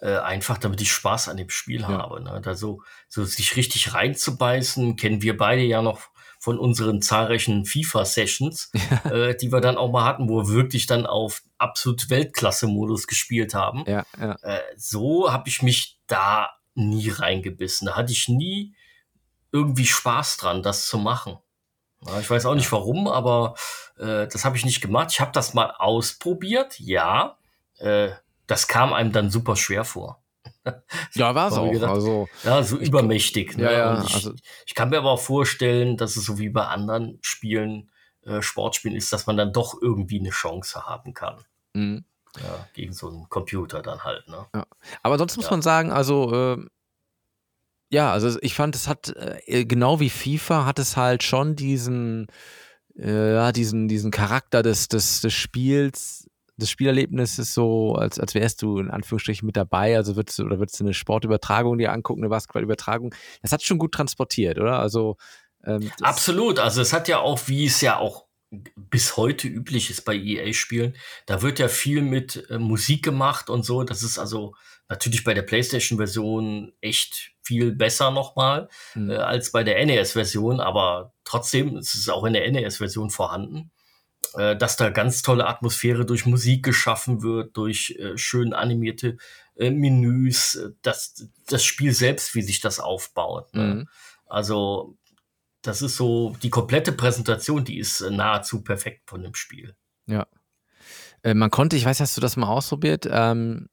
[0.00, 1.88] äh, einfach damit ich Spaß an dem Spiel ja.
[1.88, 2.22] habe.
[2.22, 2.40] Ne?
[2.42, 8.72] Da so, so sich richtig reinzubeißen, kennen wir beide ja noch von unseren zahlreichen FIFA-Sessions,
[9.04, 9.10] ja.
[9.10, 13.54] äh, die wir dann auch mal hatten, wo wir wirklich dann auf absolut Weltklasse-Modus gespielt
[13.54, 13.84] haben.
[13.86, 14.36] Ja, ja.
[14.42, 17.86] Äh, so habe ich mich da nie reingebissen.
[17.86, 18.74] Da hatte ich nie
[19.52, 21.36] irgendwie Spaß dran, das zu machen.
[22.06, 23.54] Ja, ich weiß auch nicht warum, aber
[23.98, 25.08] äh, das habe ich nicht gemacht.
[25.12, 27.36] Ich habe das mal ausprobiert, ja.
[28.50, 30.24] Das kam einem dann super schwer vor.
[31.14, 31.70] Ja, war es auch.
[31.70, 33.56] Gedacht, also, ja, so übermächtig.
[33.56, 33.64] Ne?
[33.64, 34.32] Ja, ja, ich, also,
[34.66, 38.96] ich, kann mir aber auch vorstellen, dass es so wie bei anderen Spielen, äh, Sportspielen
[38.96, 41.44] ist, dass man dann doch irgendwie eine Chance haben kann.
[41.74, 42.04] Mhm.
[42.42, 44.26] Ja, gegen so einen Computer dann halt.
[44.26, 44.44] Ne?
[44.52, 44.66] Ja.
[45.04, 46.66] Aber sonst muss man sagen, also äh,
[47.92, 49.14] ja, also ich fand, es hat
[49.46, 52.26] äh, genau wie FIFA hat es halt schon diesen
[52.96, 58.34] äh, ja, diesen, diesen Charakter des, des, des Spiels das Spielerlebnis ist so, als, als
[58.34, 61.92] wärst du in Anführungsstrichen mit dabei, also würdest du, oder würdest du eine Sportübertragung dir
[61.92, 63.14] angucken, eine Basketballübertragung.
[63.42, 64.78] Das hat schon gut transportiert, oder?
[64.78, 65.16] Also
[65.64, 70.04] ähm, Absolut, also es hat ja auch, wie es ja auch bis heute üblich ist
[70.04, 70.96] bei EA-Spielen,
[71.26, 73.84] da wird ja viel mit äh, Musik gemacht und so.
[73.84, 74.54] Das ist also
[74.88, 79.10] natürlich bei der PlayStation-Version echt viel besser nochmal mhm.
[79.10, 83.70] äh, als bei der NES-Version, aber trotzdem ist es auch in der NES-Version vorhanden
[84.34, 89.16] äh, dass da ganz tolle Atmosphäre durch Musik geschaffen wird, durch äh, schön animierte
[89.56, 93.54] äh, Menüs, äh, das, das Spiel selbst, wie sich das aufbaut.
[93.54, 93.74] Ne?
[93.74, 93.88] Mhm.
[94.26, 94.96] Also
[95.62, 99.74] das ist so, die komplette Präsentation, die ist äh, nahezu perfekt von dem Spiel.
[100.06, 100.26] Ja.
[101.22, 103.68] Äh, man konnte, ich weiß, hast du das mal ausprobiert, ähm,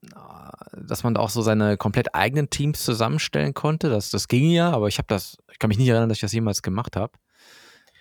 [0.73, 3.89] dass man da auch so seine komplett eigenen Teams zusammenstellen konnte.
[3.89, 6.21] Das, das ging ja, aber ich habe das, ich kann mich nicht erinnern, dass ich
[6.21, 7.13] das jemals gemacht habe.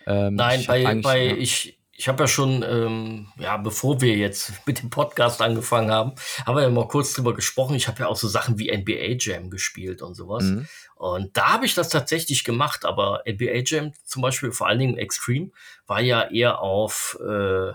[0.07, 1.37] Ähm, Nein, bei, bei ja.
[1.37, 6.13] ich, ich habe ja schon, ähm, ja, bevor wir jetzt mit dem Podcast angefangen haben,
[6.45, 7.75] haben wir ja mal kurz drüber gesprochen.
[7.75, 10.45] Ich habe ja auch so Sachen wie NBA Jam gespielt und sowas.
[10.45, 10.69] Mhm.
[10.95, 14.99] Und da habe ich das tatsächlich gemacht, aber NBA Jam zum Beispiel, vor allen Dingen
[14.99, 15.51] Extreme,
[15.87, 17.73] war ja eher auf, äh,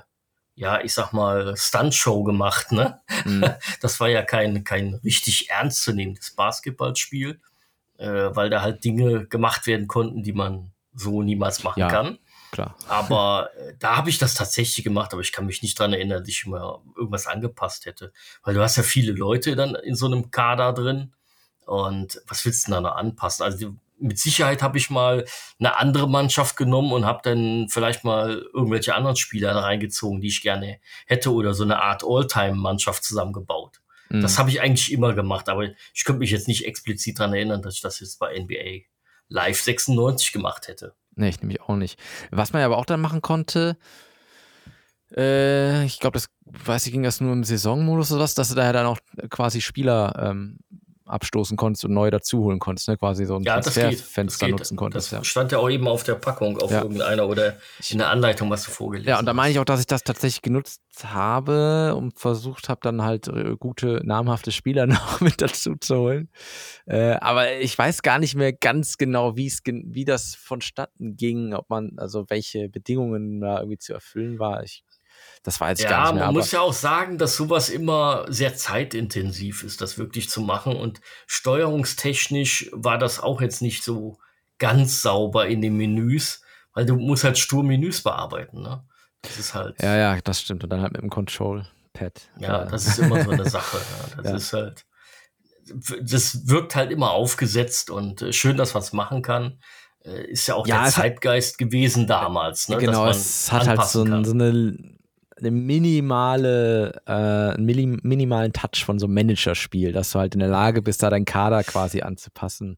[0.56, 3.02] ja, ich sag mal, Stuntshow gemacht, ne?
[3.26, 3.46] Mhm.
[3.82, 7.42] Das war ja kein, kein richtig ernstzunehmendes Basketballspiel,
[7.98, 11.88] äh, weil da halt Dinge gemacht werden konnten, die man so niemals machen ja.
[11.88, 12.20] kann
[12.52, 12.76] klar.
[12.88, 16.20] Aber äh, da habe ich das tatsächlich gemacht, aber ich kann mich nicht dran erinnern,
[16.20, 18.14] dass ich mal irgendwas angepasst hätte.
[18.44, 21.14] Weil du hast ja viele Leute dann in so einem Kader drin.
[21.66, 23.44] Und was willst du denn da noch anpassen?
[23.44, 25.26] Also mit Sicherheit habe ich mal
[25.60, 30.42] eine andere Mannschaft genommen und habe dann vielleicht mal irgendwelche anderen Spieler reingezogen, die ich
[30.42, 33.80] gerne hätte oder so eine Art All-Time-Mannschaft zusammengebaut.
[34.10, 34.22] Mhm.
[34.22, 37.62] Das habe ich eigentlich immer gemacht, aber ich könnte mich jetzt nicht explizit dran erinnern,
[37.62, 38.88] dass ich das jetzt bei NBA
[39.30, 40.94] Live 96 gemacht hätte.
[41.16, 42.00] Nee, ich nämlich auch nicht.
[42.32, 43.78] Was man aber auch dann machen konnte,
[45.16, 48.56] äh, ich glaube, das weiß ich, ging das nur im Saisonmodus oder was, dass du
[48.56, 50.58] daher dann auch quasi Spieler ähm,
[51.06, 52.98] abstoßen konntest und neu dazuholen konntest, ne?
[52.98, 55.12] quasi so ein ja, Transferfenster nutzen konntest.
[55.12, 55.24] Das ja.
[55.24, 56.82] stand ja auch eben auf der Packung, auf ja.
[56.82, 57.58] irgendeiner oder
[57.90, 59.16] in der Anleitung, was du vorgelesen hast.
[59.16, 62.80] Ja, und da meine ich auch, dass ich das tatsächlich genutzt habe und versucht habe,
[62.84, 66.30] dann halt äh, gute, namhafte Spieler noch mit dazu zu holen.
[66.86, 71.54] Äh, aber ich weiß gar nicht mehr ganz genau, wie es wie das vonstatten ging,
[71.54, 74.64] ob man, also welche Bedingungen da irgendwie zu erfüllen war.
[74.64, 74.84] Ich
[75.44, 76.26] das war jetzt ja, gar nicht mehr.
[76.26, 80.76] Man muss ja auch sagen, dass sowas immer sehr zeitintensiv ist, das wirklich zu machen.
[80.76, 84.20] Und steuerungstechnisch war das auch jetzt nicht so
[84.60, 88.62] ganz sauber in den Menüs, weil du musst halt stur Menüs bearbeiten.
[88.62, 88.84] Ne?
[89.24, 89.82] Das ist halt.
[89.82, 90.64] Ja, ja, das stimmt.
[90.64, 92.22] Und dann halt mit dem Control Pad.
[92.40, 93.78] Ja, das ist immer so eine Sache.
[93.78, 94.22] Ja.
[94.22, 94.38] Das ja.
[94.38, 94.86] ist halt,
[96.02, 99.60] das wirkt halt immer aufgesetzt und äh, schön, dass man es machen kann.
[100.04, 102.70] Äh, ist ja auch ja, der Zeitgeist hat, gewesen damals.
[102.70, 104.78] Ne, genau, es hat halt so, ein, so eine,
[105.42, 110.50] eine, minimale, äh, einen minimalen Touch von so einem Managerspiel, dass du halt in der
[110.50, 112.78] Lage bist, da deinen Kader quasi anzupassen.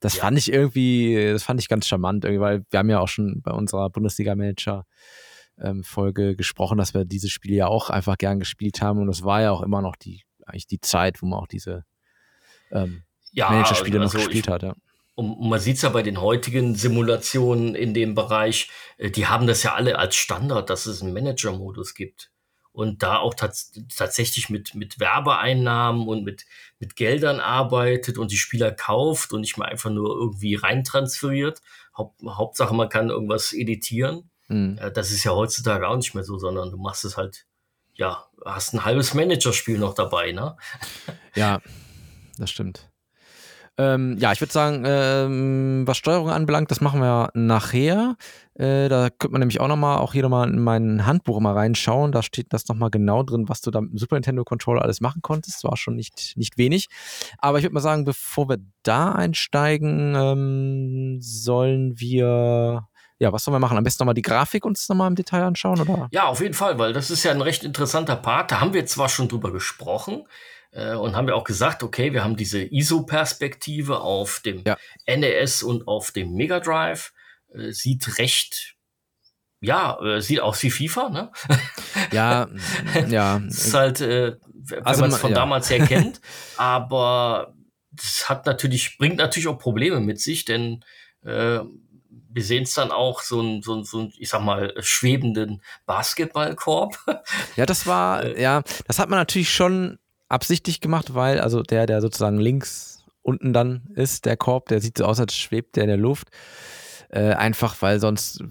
[0.00, 0.22] Das ja.
[0.22, 3.40] fand ich irgendwie, das fand ich ganz charmant, irgendwie, weil wir haben ja auch schon
[3.42, 4.86] bei unserer Bundesliga-Manager
[5.58, 9.24] ähm, Folge gesprochen, dass wir dieses Spiel ja auch einfach gern gespielt haben und es
[9.24, 11.84] war ja auch immer noch die eigentlich die Zeit, wo man auch diese
[12.70, 14.62] ähm, ja, Managerspiele also, noch gespielt ich, hat.
[14.62, 14.74] Ja.
[15.14, 19.46] Und man sieht es ja bei den heutigen Simulationen in dem Bereich, äh, die haben
[19.46, 22.30] das ja alle als Standard, dass es einen Manager-Modus gibt.
[22.72, 26.46] Und da auch tats tatsächlich mit, mit Werbeeinnahmen und mit,
[26.78, 31.60] mit Geldern arbeitet und die Spieler kauft und nicht mal einfach nur irgendwie reintransferiert.
[31.94, 34.30] Haupt, Hauptsache, man kann irgendwas editieren.
[34.48, 34.80] Mhm.
[34.94, 37.44] Das ist ja heutzutage auch nicht mehr so, sondern du machst es halt,
[37.92, 40.56] ja, hast ein halbes Managerspiel noch dabei, ne?
[41.34, 41.60] Ja,
[42.38, 42.91] das stimmt.
[43.78, 48.16] Ähm, ja, ich würde sagen, ähm, was Steuerung anbelangt, das machen wir nachher.
[48.54, 52.12] Äh, da könnte man nämlich auch nochmal, auch hier nochmal in mein Handbuch mal reinschauen.
[52.12, 55.00] Da steht das nochmal genau drin, was du da mit dem Super Nintendo Controller alles
[55.00, 55.64] machen konntest.
[55.64, 56.88] War schon nicht, nicht wenig.
[57.38, 62.88] Aber ich würde mal sagen, bevor wir da einsteigen, ähm, sollen wir
[63.22, 63.78] ja, was sollen wir machen?
[63.78, 66.08] Am besten nochmal die Grafik uns nochmal im Detail anschauen, oder?
[66.10, 68.50] Ja, auf jeden Fall, weil das ist ja ein recht interessanter Part.
[68.50, 70.24] Da haben wir zwar schon drüber gesprochen,
[70.72, 74.76] äh, und haben wir auch gesagt, okay, wir haben diese ISO-Perspektive auf dem ja.
[75.06, 77.12] NES und auf dem Mega Drive.
[77.54, 78.74] Äh, sieht recht,
[79.60, 81.32] ja, äh, sieht aus wie FIFA, ne?
[82.12, 82.48] Ja,
[83.08, 83.36] ja.
[83.48, 85.36] ist halt, äh, wenn also, man es von ja.
[85.36, 86.20] damals her kennt,
[86.56, 87.54] aber
[87.90, 90.84] das hat natürlich, bringt natürlich auch Probleme mit sich, denn
[91.22, 91.60] äh,
[92.34, 95.62] wir sehen es dann auch so ein, so ein, so ein, ich sag mal, schwebenden
[95.84, 96.98] Basketballkorb.
[97.56, 99.98] Ja, das war, äh, ja, das hat man natürlich schon
[100.32, 104.98] absichtlich gemacht, weil, also der, der sozusagen links unten dann ist, der Korb, der sieht
[104.98, 106.28] so aus, als schwebt der in der Luft.
[107.10, 108.42] Äh, einfach, weil sonst,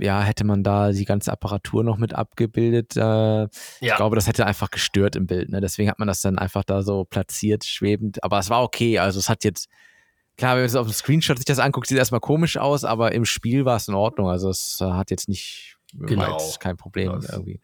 [0.00, 2.96] ja, hätte man da die ganze Apparatur noch mit abgebildet.
[2.96, 3.48] Äh, ja.
[3.80, 5.50] Ich glaube, das hätte einfach gestört im Bild.
[5.50, 5.60] Ne?
[5.60, 8.22] Deswegen hat man das dann einfach da so platziert, schwebend.
[8.24, 8.98] Aber es war okay.
[8.98, 9.68] Also es hat jetzt,
[10.36, 13.12] klar, wenn man auf dem Screenshot sich das anguckt, sieht es erstmal komisch aus, aber
[13.12, 14.28] im Spiel war es in Ordnung.
[14.28, 16.38] Also es hat jetzt nicht, genau.
[16.58, 17.30] kein Problem das.
[17.30, 17.60] irgendwie.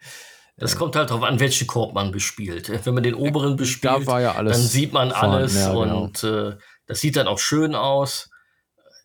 [0.57, 2.71] Das kommt halt darauf an, welchen Korb man bespielt.
[2.85, 6.03] Wenn man den oberen bespielt, da ja dann sieht man alles ja, genau.
[6.03, 8.29] und äh, das sieht dann auch schön aus.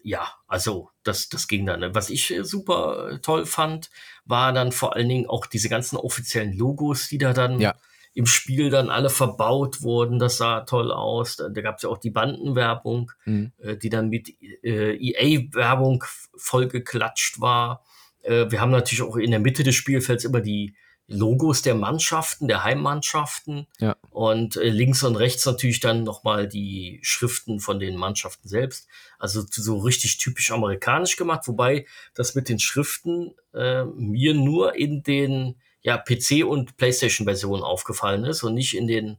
[0.02, 1.94] Ja, also das, das ging dann.
[1.94, 3.90] Was ich äh, super toll fand,
[4.24, 7.74] war dann vor allen Dingen auch diese ganzen offiziellen Logos, die da dann ja.
[8.14, 10.20] im Spiel dann alle verbaut wurden.
[10.20, 11.36] Das sah toll aus.
[11.36, 13.52] Da, da gab es ja auch die Bandenwerbung, mhm.
[13.58, 14.28] äh, die dann mit
[14.62, 16.04] äh, EA-Werbung
[16.36, 17.84] vollgeklatscht war.
[18.22, 20.76] Äh, wir haben natürlich auch in der Mitte des Spielfelds immer die
[21.12, 23.66] Logos der Mannschaften, der Heimmannschaften.
[23.80, 23.96] Ja.
[24.10, 28.86] Und äh, links und rechts natürlich dann nochmal die Schriften von den Mannschaften selbst.
[29.18, 35.02] Also so richtig typisch amerikanisch gemacht, wobei das mit den Schriften äh, mir nur in
[35.02, 39.18] den ja, PC- und PlayStation-Versionen aufgefallen ist und nicht in den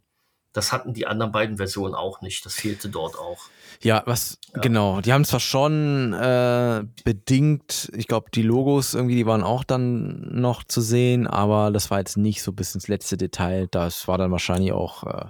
[0.54, 2.45] das hatten die anderen beiden Versionen auch nicht.
[2.45, 3.45] Das fehlte dort auch.
[3.84, 4.62] Ja, was ja.
[4.62, 5.02] genau.
[5.02, 10.39] Die haben zwar schon äh, bedingt, ich glaube, die Logos irgendwie, die waren auch dann
[10.39, 13.67] noch zu sehen, aber das war jetzt nicht so bis ins letzte Detail.
[13.67, 15.26] Das war dann wahrscheinlich auch äh,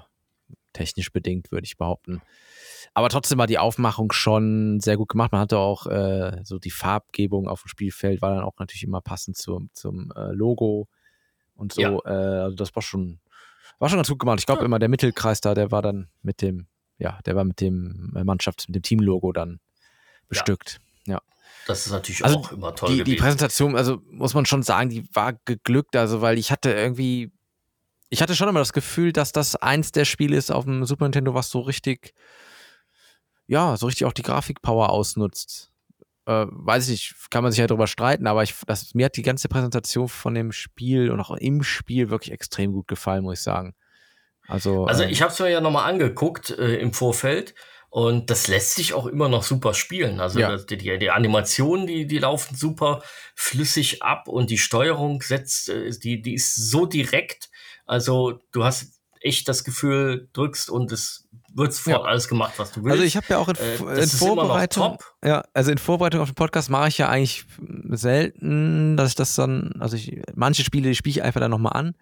[0.73, 2.21] technisch bedingt, würde ich behaupten.
[2.93, 5.31] Aber trotzdem war die Aufmachung schon sehr gut gemacht.
[5.31, 9.01] Man hatte auch äh, so die Farbgebung auf dem Spielfeld, war dann auch natürlich immer
[9.01, 10.89] passend zum, zum äh, Logo
[11.55, 11.81] und so.
[11.81, 11.97] Ja.
[12.05, 13.19] Äh, also das war schon
[13.81, 14.39] war schon ganz gut gemacht.
[14.39, 14.65] Ich glaube ja.
[14.65, 16.67] immer der Mittelkreis da, der war dann mit dem,
[17.01, 19.59] ja, der war mit dem Mannschafts-, mit dem Teamlogo dann
[20.27, 20.79] bestückt.
[21.05, 21.15] Ja.
[21.15, 21.21] ja.
[21.67, 22.95] Das ist natürlich also auch immer toll.
[22.95, 26.71] Die, die, Präsentation, also muss man schon sagen, die war geglückt, also weil ich hatte
[26.71, 27.31] irgendwie,
[28.09, 31.05] ich hatte schon immer das Gefühl, dass das eins der Spiele ist auf dem Super
[31.05, 32.13] Nintendo, was so richtig,
[33.47, 35.71] ja, so richtig auch die Grafikpower ausnutzt
[36.25, 39.17] äh, weiß ich nicht, kann man sich ja drüber streiten, aber ich, das, mir hat
[39.17, 43.39] die ganze Präsentation von dem Spiel und auch im Spiel wirklich extrem gut gefallen, muss
[43.39, 43.73] ich sagen.
[44.47, 47.53] Also, also ähm, ich habe es mir ja nochmal angeguckt äh, im Vorfeld
[47.89, 50.19] und das lässt sich auch immer noch super spielen.
[50.19, 50.55] Also ja.
[50.57, 53.03] die, die, die, Animationen, die, die laufen super
[53.35, 57.49] flüssig ab und die Steuerung setzt, äh, die, die ist so direkt.
[57.85, 62.09] Also du hast echt das Gefühl, drückst und es wird sofort ja.
[62.09, 62.93] alles gemacht, was du willst.
[62.93, 66.35] Also ich habe ja auch in, äh, in Vorbereitung, ja, also in Vorbereitung auf den
[66.35, 67.45] Podcast mache ich ja eigentlich
[67.89, 71.95] selten, dass ich das dann, also ich, manche Spiele spiele ich einfach dann nochmal an,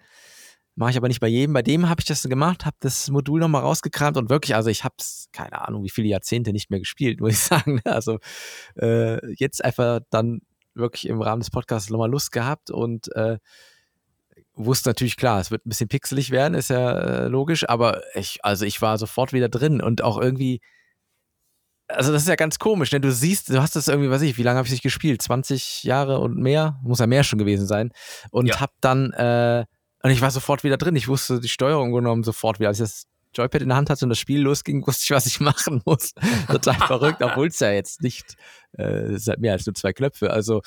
[0.79, 1.53] mache ich aber nicht bei jedem.
[1.53, 4.85] Bei dem habe ich das gemacht, habe das Modul nochmal rausgekramt und wirklich, also ich
[4.85, 7.81] habe es, keine Ahnung, wie viele Jahrzehnte nicht mehr gespielt, muss ich sagen.
[7.83, 8.19] Also
[8.75, 10.39] äh, jetzt einfach dann
[10.73, 13.39] wirklich im Rahmen des Podcasts nochmal Lust gehabt und äh,
[14.53, 18.39] wusste natürlich klar, es wird ein bisschen pixelig werden, ist ja äh, logisch, aber ich,
[18.45, 20.61] also ich war sofort wieder drin und auch irgendwie,
[21.89, 24.37] also das ist ja ganz komisch, denn du siehst, du hast das irgendwie, weiß ich,
[24.37, 25.21] wie lange habe ich nicht gespielt?
[25.21, 26.79] 20 Jahre und mehr?
[26.83, 27.91] Muss ja mehr schon gewesen sein.
[28.31, 28.61] Und ja.
[28.61, 29.65] hab dann, äh,
[30.01, 30.95] und ich war sofort wieder drin.
[30.95, 32.69] Ich wusste die Steuerung genommen sofort wieder.
[32.69, 35.25] Als ich das Joypad in der Hand hatte und das Spiel losging, wusste ich, was
[35.25, 36.13] ich machen muss.
[36.47, 38.35] Total verrückt, obwohl es ja jetzt nicht,
[38.77, 40.31] äh, es hat mehr als nur zwei Knöpfe.
[40.31, 40.61] Also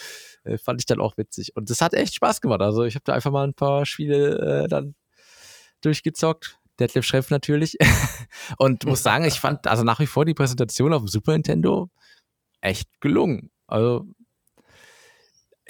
[0.44, 1.56] äh, fand ich dann auch witzig.
[1.56, 2.60] Und das hat echt Spaß gemacht.
[2.60, 4.94] Also ich habe da einfach mal ein paar Spiele äh, dann
[5.80, 6.58] durchgezockt.
[6.78, 7.76] Deadlift Schreff natürlich.
[8.58, 11.90] und muss sagen, ich fand also nach wie vor die Präsentation auf dem Super Nintendo
[12.60, 13.50] echt gelungen.
[13.66, 14.06] Also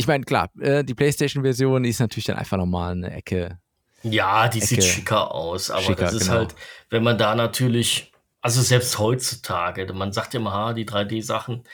[0.02, 3.58] ich meine, klar, äh, die PlayStation-Version ist natürlich dann einfach nochmal eine Ecke.
[4.02, 6.38] Ja, die Ecke sieht schicker aus, aber schicker, das ist genau.
[6.38, 6.54] halt,
[6.90, 11.64] wenn man da natürlich, also selbst heutzutage, man sagt immer, ha, die 3D-Sachen,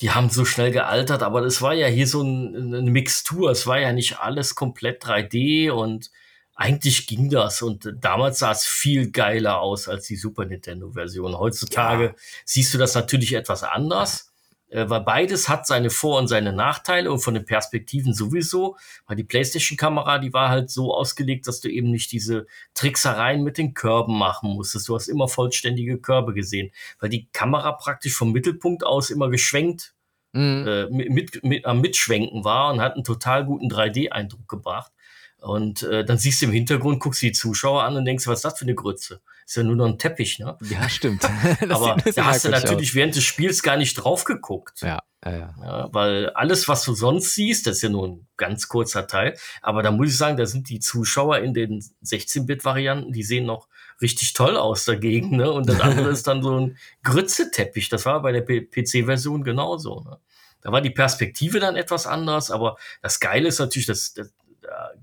[0.00, 3.50] die haben so schnell gealtert, aber das war ja hier so ein, eine Mixtur.
[3.50, 6.10] Es war ja nicht alles komplett 3D und
[6.54, 7.62] eigentlich ging das.
[7.62, 11.38] Und damals sah es viel geiler aus als die Super Nintendo-Version.
[11.38, 12.14] Heutzutage ja.
[12.44, 14.31] siehst du das natürlich etwas anders
[14.72, 19.16] äh, weil beides hat seine Vor- und seine Nachteile und von den Perspektiven sowieso, weil
[19.16, 23.74] die PlayStation-Kamera, die war halt so ausgelegt, dass du eben nicht diese Tricksereien mit den
[23.74, 24.88] Körben machen musstest.
[24.88, 29.94] Du hast immer vollständige Körbe gesehen, weil die Kamera praktisch vom Mittelpunkt aus immer geschwenkt,
[30.32, 30.66] mhm.
[30.66, 34.92] äh, mit, mit, am Mitschwenken war und hat einen total guten 3D-Eindruck gebracht.
[35.38, 38.44] Und äh, dann siehst du im Hintergrund, guckst die Zuschauer an und denkst, was ist
[38.44, 39.20] das für eine Grütze?
[39.46, 40.56] Ist ja nur noch ein Teppich, ne?
[40.62, 41.24] Ja, stimmt.
[41.68, 42.94] Aber da hast du natürlich aus.
[42.94, 44.80] während des Spiels gar nicht drauf geguckt.
[44.82, 45.54] Ja, ja, ja.
[45.62, 45.88] ja.
[45.92, 49.36] Weil alles, was du sonst siehst, das ist ja nur ein ganz kurzer Teil.
[49.60, 53.68] Aber da muss ich sagen, da sind die Zuschauer in den 16-Bit-Varianten, die sehen noch
[54.00, 55.50] richtig toll aus dagegen, ne?
[55.50, 57.88] Und das andere ist dann so ein Grützeteppich.
[57.88, 60.18] Das war bei der PC-Version genauso, ne?
[60.62, 64.32] Da war die Perspektive dann etwas anders, aber das Geile ist natürlich, dass, dass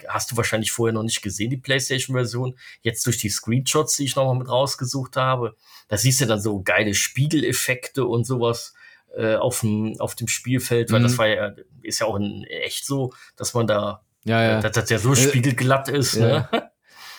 [0.08, 2.58] hast du wahrscheinlich vorher noch nicht gesehen, die PlayStation-Version.
[2.82, 5.56] Jetzt durch die Screenshots, die ich nochmal mit rausgesucht habe,
[5.88, 8.74] da siehst du dann so geile Spiegeleffekte und sowas
[9.16, 11.04] äh, auf, dem, auf dem Spielfeld, weil mhm.
[11.04, 11.52] das war ja,
[11.82, 14.62] ist ja auch in echt so, dass man da, ja, ja.
[14.62, 16.50] dass das ja so äh, spiegelglatt ist, ja.
[16.52, 16.72] ne?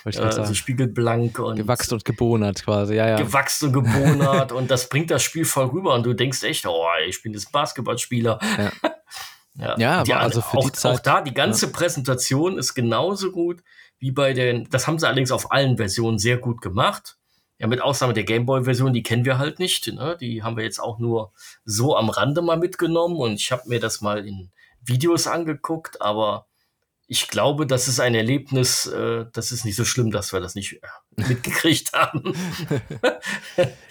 [0.02, 3.16] Also spiegelblank und gewachst und gebonert quasi, ja, ja.
[3.16, 6.86] Gewachst und gebonert und das bringt das Spiel voll rüber und du denkst echt, oh,
[7.06, 8.38] ich bin jetzt Basketballspieler.
[8.56, 8.72] Ja.
[9.54, 10.94] Ja, ja die, also für auch, die Zeit.
[10.94, 11.72] Auch da, die ganze ja.
[11.72, 13.62] Präsentation ist genauso gut
[13.98, 17.18] wie bei den, das haben sie allerdings auf allen Versionen sehr gut gemacht.
[17.58, 19.86] Ja, mit Ausnahme der Gameboy-Version, die kennen wir halt nicht.
[19.92, 20.16] Ne?
[20.18, 21.32] Die haben wir jetzt auch nur
[21.64, 26.46] so am Rande mal mitgenommen und ich habe mir das mal in Videos angeguckt, aber
[27.06, 30.54] ich glaube, das ist ein Erlebnis, äh, das ist nicht so schlimm, dass wir das
[30.54, 30.86] nicht äh,
[31.28, 32.32] mitgekriegt haben.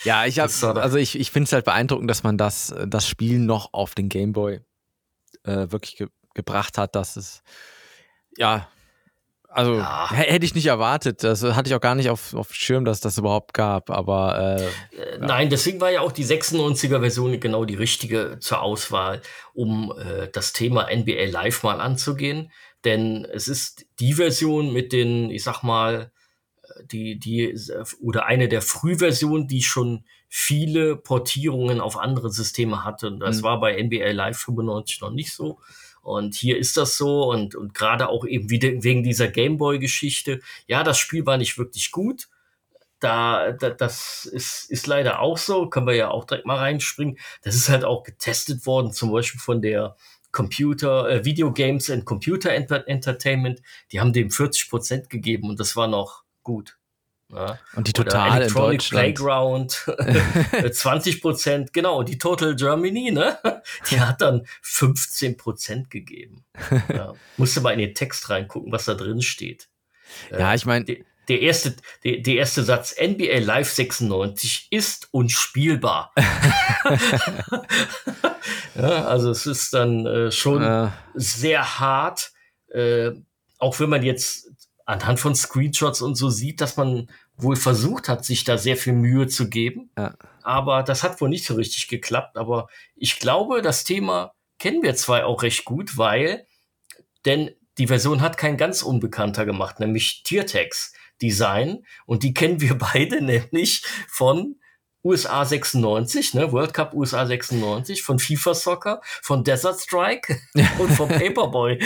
[0.04, 3.38] ja, ich habe, also ich, ich finde es halt beeindruckend, dass man das, das Spiel
[3.38, 4.62] noch auf den Gameboy
[5.44, 7.44] äh, wirklich ge gebracht hat, dass es
[8.38, 8.70] ja,
[9.52, 10.12] also ja.
[10.12, 11.24] hätte ich nicht erwartet.
[11.24, 13.90] Das hatte ich auch gar nicht auf, auf Schirm, dass das überhaupt gab.
[13.90, 15.26] Aber äh, äh, ja.
[15.26, 19.22] nein, deswegen war ja auch die 96er Version genau die richtige zur Auswahl,
[19.54, 22.52] um äh, das Thema NBA Live mal anzugehen.
[22.86, 26.12] Denn es ist die Version mit den, ich sag mal,
[26.84, 27.58] die, die,
[28.00, 33.12] oder eine der Frühversionen, die schon viele Portierungen auf andere Systeme hatte.
[33.20, 33.44] Das mhm.
[33.44, 35.60] war bei NBA Live 95 noch nicht so.
[36.02, 40.40] Und hier ist das so und, und gerade auch eben wieder wegen dieser Gameboy-Geschichte.
[40.68, 42.30] Ja, das Spiel war nicht wirklich gut.
[43.00, 45.68] Da, da, das ist, ist leider auch so.
[45.68, 47.18] Können wir ja auch direkt mal reinspringen.
[47.42, 49.96] Das ist halt auch getestet worden, zum Beispiel von der
[50.32, 53.62] Computer, äh, Video Games and Computer Entertainment.
[53.92, 56.79] Die haben dem 40 Prozent gegeben und das war noch gut.
[57.32, 57.60] Ja.
[57.76, 59.16] Und die Total in Deutschland.
[59.16, 59.72] Playground
[60.72, 62.02] 20 Prozent, genau.
[62.02, 63.38] Die Total Germany, ne?
[63.90, 66.44] Die hat dann 15 Prozent gegeben.
[66.92, 67.14] Ja.
[67.38, 69.70] Musste mal in den Text reingucken, was da drin steht.
[70.32, 70.86] Ja, ich meine.
[71.28, 76.12] Der, erste, der, der erste Satz, NBA Live 96 ist unspielbar.
[78.74, 80.88] ja, also es ist dann äh, schon äh.
[81.14, 82.32] sehr hart,
[82.70, 83.12] äh,
[83.60, 84.49] auch wenn man jetzt
[84.90, 88.94] anhand von Screenshots und so sieht, dass man wohl versucht hat, sich da sehr viel
[88.94, 89.92] Mühe zu geben.
[89.96, 90.16] Ja.
[90.42, 92.38] Aber das hat wohl nicht so richtig geklappt.
[92.38, 96.48] Aber ich glaube, das Thema kennen wir zwar auch recht gut, weil,
[97.26, 101.86] denn die Version hat kein ganz Unbekannter gemacht, nämlich Tiertex Design.
[102.08, 104.56] Und die kennen wir beide nämlich von
[105.04, 110.40] USA 96, ne, World Cup USA 96, von FIFA Soccer, von Desert Strike
[110.80, 111.80] und von Paperboy.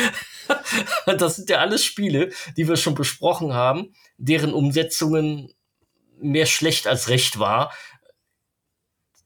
[1.05, 5.53] das sind ja alles Spiele, die wir schon besprochen haben, deren Umsetzungen
[6.19, 7.71] mehr schlecht als recht war.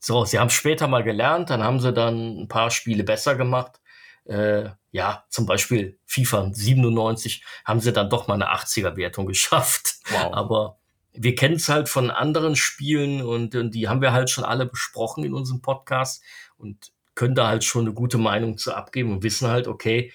[0.00, 3.80] So, sie haben später mal gelernt, dann haben sie dann ein paar Spiele besser gemacht.
[4.24, 9.96] Äh, ja, zum Beispiel FIFA 97 haben sie dann doch mal eine 80er-Wertung geschafft.
[10.10, 10.32] Wow.
[10.34, 10.78] Aber
[11.12, 14.66] wir kennen es halt von anderen Spielen und, und, die haben wir halt schon alle
[14.66, 16.22] besprochen in unserem Podcast
[16.56, 20.12] und können da halt schon eine gute Meinung zu abgeben und wissen halt, okay,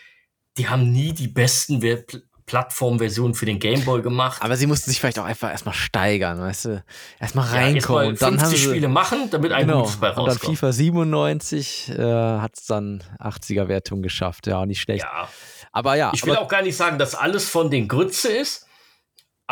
[0.57, 1.81] die haben nie die besten
[2.45, 4.41] Plattformversionen für den Gameboy gemacht.
[4.41, 6.83] Aber sie mussten sich vielleicht auch einfach erstmal steigern, weißt du?
[7.19, 8.03] Erstmal reinkommen.
[8.03, 10.43] Ja, erst und dann haben sie Spiele machen, damit ein genau, gutes bei rauskommt.
[10.43, 14.47] Und dann FIFA 97 äh, hat es dann 80er-Wertung geschafft.
[14.47, 15.03] Ja, nicht schlecht.
[15.03, 15.29] Ja.
[15.71, 16.11] Aber ja.
[16.13, 18.67] Ich will auch gar nicht sagen, dass alles von den Grütze ist.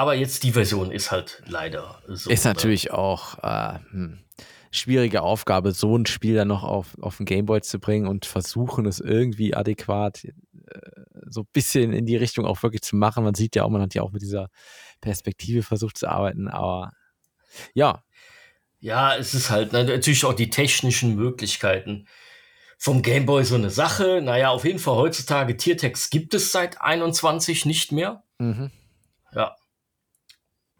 [0.01, 2.31] Aber jetzt die Version ist halt leider so.
[2.31, 2.97] Ist natürlich oder?
[2.97, 4.17] auch äh, hm,
[4.71, 8.87] schwierige Aufgabe, so ein Spiel dann noch auf, auf den Gameboy zu bringen und versuchen
[8.87, 10.31] es irgendwie adäquat äh,
[11.29, 13.23] so ein bisschen in die Richtung auch wirklich zu machen.
[13.23, 14.49] Man sieht ja auch, man hat ja auch mit dieser
[15.01, 16.93] Perspektive versucht zu arbeiten, aber
[17.75, 18.01] ja.
[18.79, 22.07] Ja, es ist halt ne, natürlich auch die technischen Möglichkeiten
[22.79, 24.19] vom Gameboy so eine Sache.
[24.23, 28.23] Naja, auf jeden Fall heutzutage Tiertext gibt es seit 21 nicht mehr.
[28.39, 28.71] Mhm.
[29.35, 29.55] Ja.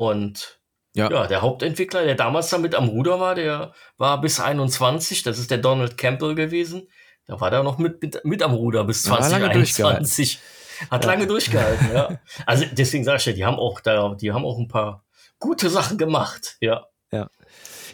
[0.01, 0.59] Und
[0.95, 1.11] ja.
[1.11, 1.27] ja.
[1.27, 5.59] der Hauptentwickler, der damals damit am Ruder war, der war bis 21, das ist der
[5.59, 6.87] Donald Campbell gewesen.
[7.27, 10.39] Da war der noch mit, mit, mit am Ruder bis 2021.
[10.89, 11.11] Hat ja.
[11.11, 12.19] lange durchgehalten, ja.
[12.47, 15.05] Also deswegen sage ich ja, die haben auch da, die haben auch ein paar
[15.37, 16.87] gute Sachen gemacht, ja.
[17.11, 17.29] Ja.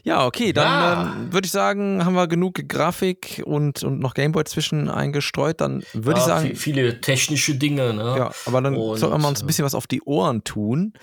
[0.03, 1.01] Ja, okay, dann ja.
[1.01, 5.59] ähm, würde ich sagen, haben wir genug Grafik und, und noch Gameboy zwischen eingestreut.
[5.59, 6.55] Dann würde ja, ich sagen.
[6.55, 8.15] Viele technische Dinge, ne?
[8.17, 10.93] Ja, aber dann und, sollten wir uns ein bisschen was auf die Ohren tun.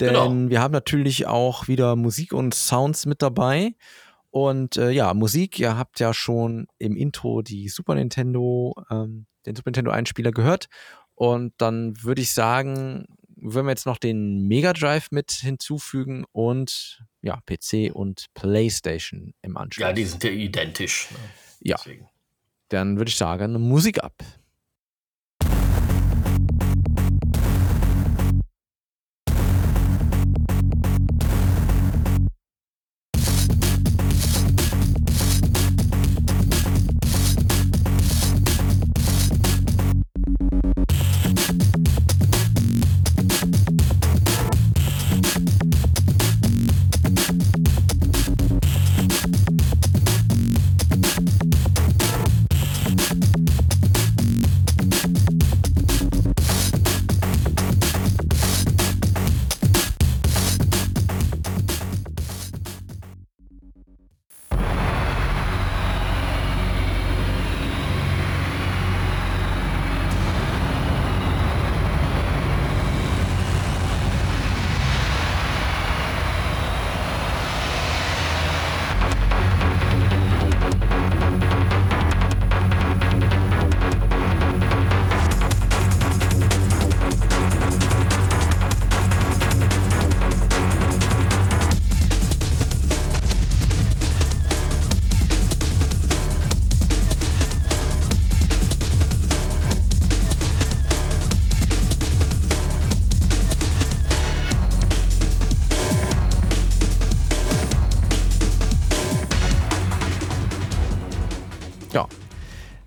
[0.00, 0.50] Denn genau.
[0.50, 3.74] wir haben natürlich auch wieder Musik und Sounds mit dabei.
[4.30, 9.56] Und äh, ja, Musik, ihr habt ja schon im Intro die Super Nintendo, ähm, den
[9.56, 10.68] Super Nintendo Einspieler gehört.
[11.14, 17.02] Und dann würde ich sagen, würden wir jetzt noch den Mega Drive mit hinzufügen und
[17.22, 19.82] ja, PC und PlayStation im Anschluss.
[19.82, 21.08] Ja, die sind ja identisch.
[21.10, 21.18] Ne?
[21.60, 21.76] Ja.
[21.76, 22.08] Deswegen.
[22.68, 24.22] Dann würde ich sagen, Musik ab.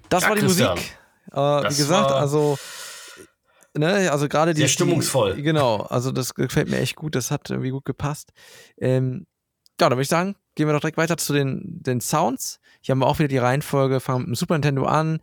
[0.09, 0.77] Das ja, war die Christian.
[0.77, 0.97] Musik.
[1.31, 2.57] Äh, wie gesagt, also
[3.77, 4.61] Ne, also gerade die.
[4.61, 5.35] Sehr stimmungsvoll.
[5.35, 8.31] Die, genau, also das gefällt mir echt gut, das hat irgendwie gut gepasst.
[8.77, 9.27] Ähm,
[9.79, 12.59] ja, dann würde ich sagen, gehen wir doch direkt weiter zu den, den Sounds.
[12.81, 15.19] Hier haben wir auch wieder die Reihenfolge, fangen mit dem Super Nintendo an,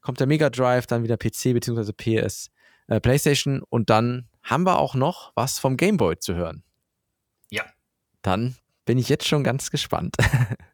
[0.00, 1.92] kommt der Mega Drive, dann wieder PC bzw.
[1.92, 2.50] PS,
[2.88, 6.64] äh, PlayStation und dann haben wir auch noch was vom Game Boy zu hören.
[7.50, 7.64] Ja.
[8.22, 10.16] Dann bin ich jetzt schon ganz gespannt.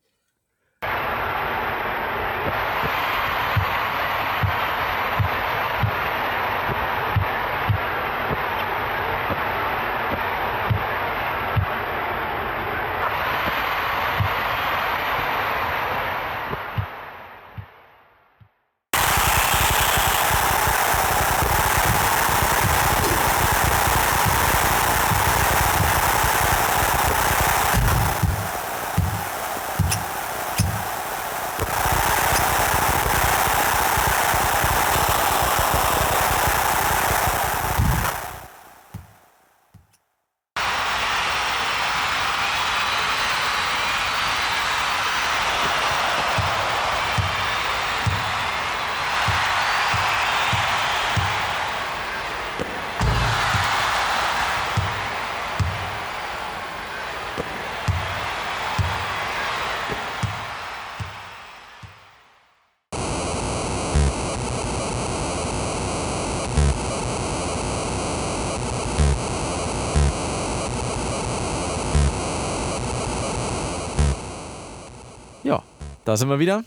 [76.11, 76.65] da sind wir wieder.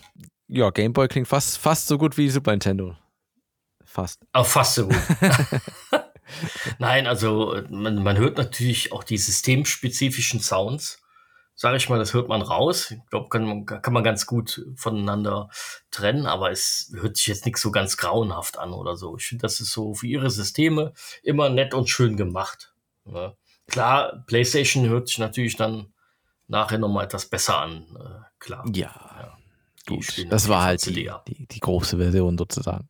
[0.48, 2.96] Ja, Game Boy klingt fast, fast so gut wie Super Nintendo.
[3.84, 4.22] Fast.
[4.32, 5.02] Auch fast so gut.
[6.80, 11.04] Nein, also man, man hört natürlich auch die systemspezifischen Sounds
[11.56, 12.92] sage ich mal, das hört man raus.
[12.92, 15.50] Ich glaube, kann, kann man ganz gut voneinander
[15.92, 19.18] trennen, aber es hört sich jetzt nicht so ganz grauenhaft an oder so.
[19.18, 22.74] Ich finde, das ist so für ihre Systeme immer nett und schön gemacht.
[23.06, 23.36] Ja.
[23.68, 25.94] Klar, PlayStation hört sich natürlich dann
[26.48, 27.86] nachher nochmal etwas besser an.
[27.96, 28.66] Äh, klar.
[28.74, 29.13] Ja.
[29.88, 32.88] Gut, das war halt die, die, die, große Version sozusagen.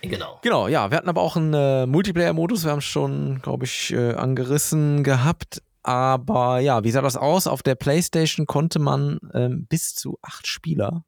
[0.00, 0.38] Genau.
[0.42, 0.90] Genau, ja.
[0.90, 2.64] Wir hatten aber auch einen äh, Multiplayer-Modus.
[2.64, 5.62] Wir haben es schon, glaube ich, äh, angerissen gehabt.
[5.82, 7.46] Aber ja, wie sah das aus?
[7.46, 11.04] Auf der PlayStation konnte man ähm, bis zu acht Spieler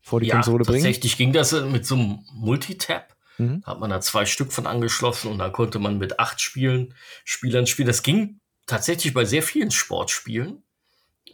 [0.00, 0.84] vor die ja, Konsole bringen.
[0.84, 3.14] Tatsächlich ging das äh, mit so einem Multitap.
[3.38, 3.62] Mhm.
[3.64, 7.66] Hat man da zwei Stück von angeschlossen und da konnte man mit acht Spielen, Spielern
[7.66, 7.86] spielen.
[7.86, 10.62] Das ging tatsächlich bei sehr vielen Sportspielen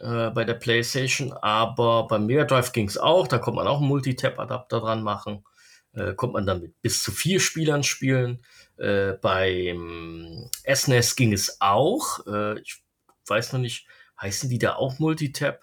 [0.01, 3.27] äh, bei der PlayStation, aber beim Mega Drive ging es auch.
[3.27, 5.45] Da konnte man auch einen Multitap-Adapter dran machen.
[5.93, 8.43] Äh, konnte man dann mit bis zu vier Spielern spielen.
[8.77, 12.25] Äh, beim SNES ging es auch.
[12.27, 12.83] Äh, ich
[13.27, 13.87] weiß noch nicht,
[14.21, 15.61] heißen die da auch Multitap?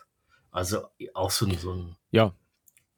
[0.51, 2.33] Also auch so, ein, so ein ja.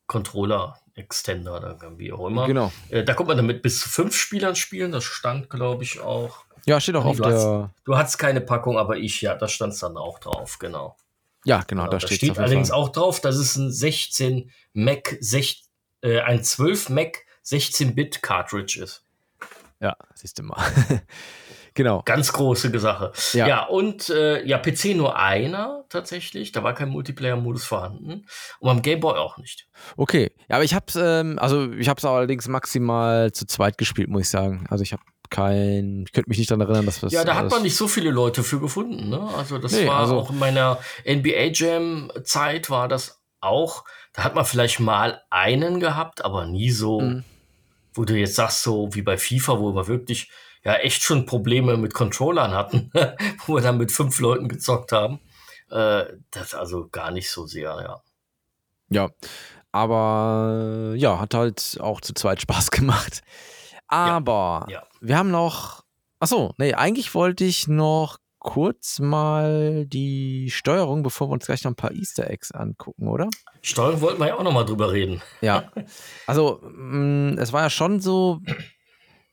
[0.06, 2.46] Controller-Extender oder wie auch immer.
[2.46, 2.72] Genau.
[2.90, 4.92] Äh, da kommt man damit bis zu fünf Spielern spielen.
[4.92, 6.44] Das stand, glaube ich, auch.
[6.66, 7.32] Ja, steht auch auf du der.
[7.32, 10.96] Hast, du hattest keine Packung, aber ich, ja, da stand es dann auch drauf, genau.
[11.44, 15.62] Ja, genau, genau da, da steht allerdings auch drauf, dass es ein 16 Mac, 6,
[16.02, 19.04] äh, ein 12 Mac 16-Bit Cartridge ist.
[19.80, 20.64] Ja, siehst du mal.
[21.74, 22.02] genau.
[22.04, 23.12] Ganz große Sache.
[23.32, 26.52] Ja, ja und äh, ja, PC nur einer tatsächlich.
[26.52, 28.26] Da war kein Multiplayer-Modus vorhanden.
[28.60, 29.66] Und beim Game Boy auch nicht.
[29.96, 30.32] Okay.
[30.48, 34.28] Ja, aber ich hab's, ähm, also ich hab's allerdings maximal zu zweit gespielt, muss ich
[34.28, 34.66] sagen.
[34.70, 37.12] Also ich habe kein, ich könnte mich nicht daran erinnern, dass das.
[37.12, 39.08] Ja, da hat man nicht so viele Leute für gefunden.
[39.08, 39.20] Ne?
[39.36, 43.84] Also das nee, war also auch in meiner NBA Jam Zeit war das auch.
[44.12, 47.00] Da hat man vielleicht mal einen gehabt, aber nie so.
[47.00, 47.24] Mhm
[47.94, 50.28] wo du jetzt sagst, so wie bei FIFA, wo wir wirklich
[50.64, 52.90] ja echt schon Probleme mit Controllern hatten,
[53.46, 55.20] wo wir dann mit fünf Leuten gezockt haben.
[55.70, 58.02] Äh, das also gar nicht so sehr, ja.
[58.90, 59.10] Ja,
[59.72, 63.22] aber ja, hat halt auch zu zweit Spaß gemacht.
[63.88, 64.86] Aber ja, ja.
[65.00, 65.84] wir haben noch,
[66.20, 71.72] achso, nee, eigentlich wollte ich noch kurz mal die Steuerung, bevor wir uns gleich noch
[71.72, 73.28] ein paar Easter Eggs angucken, oder?
[73.62, 75.22] Steuerung wollten wir ja auch noch mal drüber reden.
[75.40, 75.72] Ja,
[76.26, 78.40] also mh, mm, es war ja schon so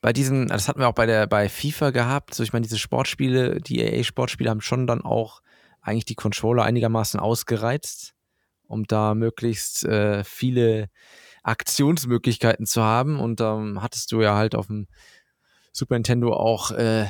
[0.02, 2.34] bei diesen, das hatten wir auch bei der bei FIFA gehabt.
[2.34, 5.42] So, ich meine, diese Sportspiele, die EA-Sportspiele haben schon dann auch
[5.82, 8.14] eigentlich die Controller einigermaßen ausgereizt,
[8.68, 10.90] um da möglichst äh, viele
[11.44, 13.20] Aktionsmöglichkeiten zu haben.
[13.20, 14.88] Und ähm, hattest du ja halt auf dem
[15.72, 17.06] Super Nintendo auch äh,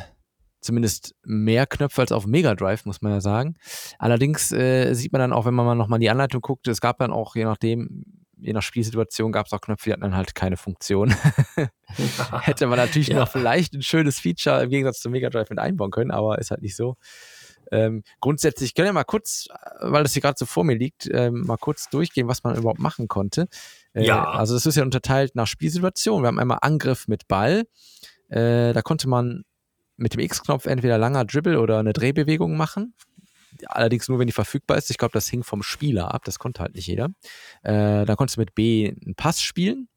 [0.60, 3.56] zumindest mehr Knöpfe als auf Mega Drive, muss man ja sagen.
[4.00, 7.00] Allerdings äh, sieht man dann auch, wenn man mal nochmal die Anleitung guckt, es gab
[7.00, 8.06] dann auch, je nachdem,
[8.42, 11.14] je nach Spielsituation gab es auch Knöpfe, die hatten dann halt keine Funktion.
[12.42, 13.20] Hätte man natürlich ja.
[13.20, 16.52] noch vielleicht ein schönes Feature im Gegensatz zum Mega Drive mit einbauen können, aber ist
[16.52, 16.98] halt nicht so.
[17.72, 19.48] Ähm, grundsätzlich können wir mal kurz,
[19.80, 22.80] weil das hier gerade so vor mir liegt, ähm, mal kurz durchgehen, was man überhaupt
[22.80, 23.48] machen konnte.
[23.94, 24.30] Äh, ja.
[24.30, 26.24] Also das ist ja unterteilt nach Spielsituation.
[26.24, 27.64] Wir haben einmal Angriff mit Ball.
[28.28, 29.44] Äh, da konnte man
[29.96, 32.94] mit dem X-Knopf entweder langer Dribble oder eine Drehbewegung machen.
[33.68, 34.90] Allerdings nur, wenn die verfügbar ist.
[34.90, 36.24] Ich glaube, das hing vom Spieler ab.
[36.26, 37.10] Das konnte halt nicht jeder.
[37.64, 39.88] Äh, dann konntest du mit B einen Pass spielen.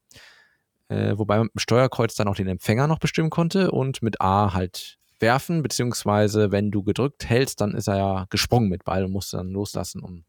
[0.88, 4.20] Äh, wobei man mit dem Steuerkreuz dann auch den Empfänger noch bestimmen konnte und mit
[4.20, 9.04] A halt werfen, beziehungsweise wenn du gedrückt hältst, dann ist er ja gesprungen mit Ball
[9.04, 10.24] und musste dann loslassen, um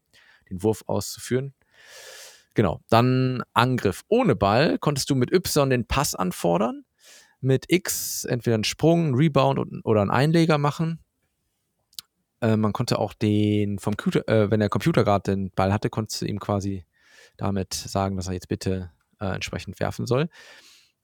[0.48, 1.54] den Wurf auszuführen.
[2.54, 2.80] Genau.
[2.88, 6.84] Dann Angriff ohne Ball konntest du mit Y den Pass anfordern
[7.40, 11.00] mit X entweder einen Sprung, einen Rebound oder einen Einleger machen.
[12.40, 15.90] Äh, man konnte auch den vom Computer, äh, wenn der Computer gerade den Ball hatte,
[15.90, 16.84] konntest du ihm quasi
[17.36, 20.28] damit sagen, dass er jetzt bitte äh, entsprechend werfen soll.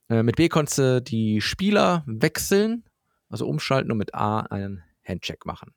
[0.09, 2.85] Äh, mit B konntest du die Spieler wechseln,
[3.29, 5.73] also umschalten und mit A einen Handcheck machen.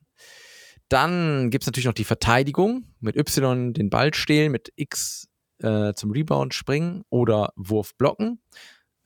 [0.88, 2.84] Dann gibt es natürlich noch die Verteidigung.
[3.00, 5.28] Mit Y den Ball stehlen, mit X
[5.58, 8.40] äh, zum Rebound springen oder Wurf blocken.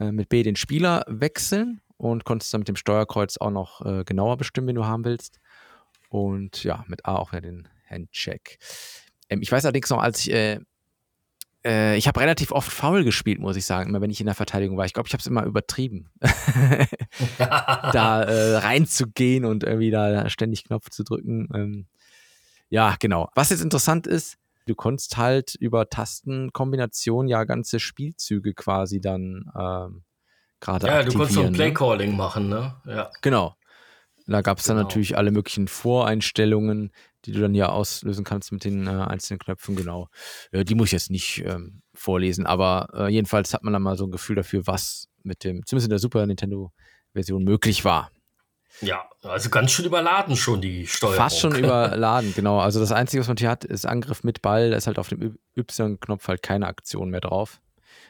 [0.03, 4.68] Mit B den Spieler wechseln und konntest dann mit dem Steuerkreuz auch noch genauer bestimmen,
[4.68, 5.40] wen du haben willst.
[6.11, 8.59] Und ja, mit A auch wieder den Handcheck.
[9.31, 10.61] Ähm, ich weiß allerdings noch, als ich äh,
[11.65, 14.35] äh, ich habe relativ oft faul gespielt, muss ich sagen, immer wenn ich in der
[14.35, 14.87] Verteidigung war.
[14.87, 16.11] Ich glaube, ich habe es immer übertrieben,
[17.39, 21.49] da äh, reinzugehen und irgendwie da ständig Knopf zu drücken.
[21.55, 21.87] Ähm,
[22.71, 23.31] ja, genau.
[23.35, 24.37] Was jetzt interessant ist,
[24.67, 30.05] du konntest halt über Tastenkombination ja ganze Spielzüge quasi dann ähm,
[30.61, 31.57] gerade Ja, du konntest so ein ne?
[31.57, 32.17] Playcalling ne?
[32.17, 32.75] machen, ne?
[32.87, 33.11] Ja.
[33.21, 33.57] Genau.
[34.33, 34.89] Da gab es dann Genau.
[34.89, 36.93] natürlich alle möglichen Voreinstellungen,
[37.24, 40.09] die du dann ja auslösen kannst mit den äh, einzelnen Knöpfen, genau.
[40.53, 43.97] Äh, die muss ich jetzt nicht ähm, vorlesen, aber äh, jedenfalls hat man dann mal
[43.97, 48.11] so ein Gefühl dafür, was mit dem, zumindest in der Super Nintendo-Version möglich war.
[48.81, 51.16] Ja, also ganz schön überladen schon die Steuerung.
[51.16, 52.61] Fast schon überladen, genau.
[52.61, 54.70] Also das Einzige, was man hier hat, ist Angriff mit Ball.
[54.70, 57.61] Da ist halt auf dem Y-Knopf halt keine Aktion mehr drauf.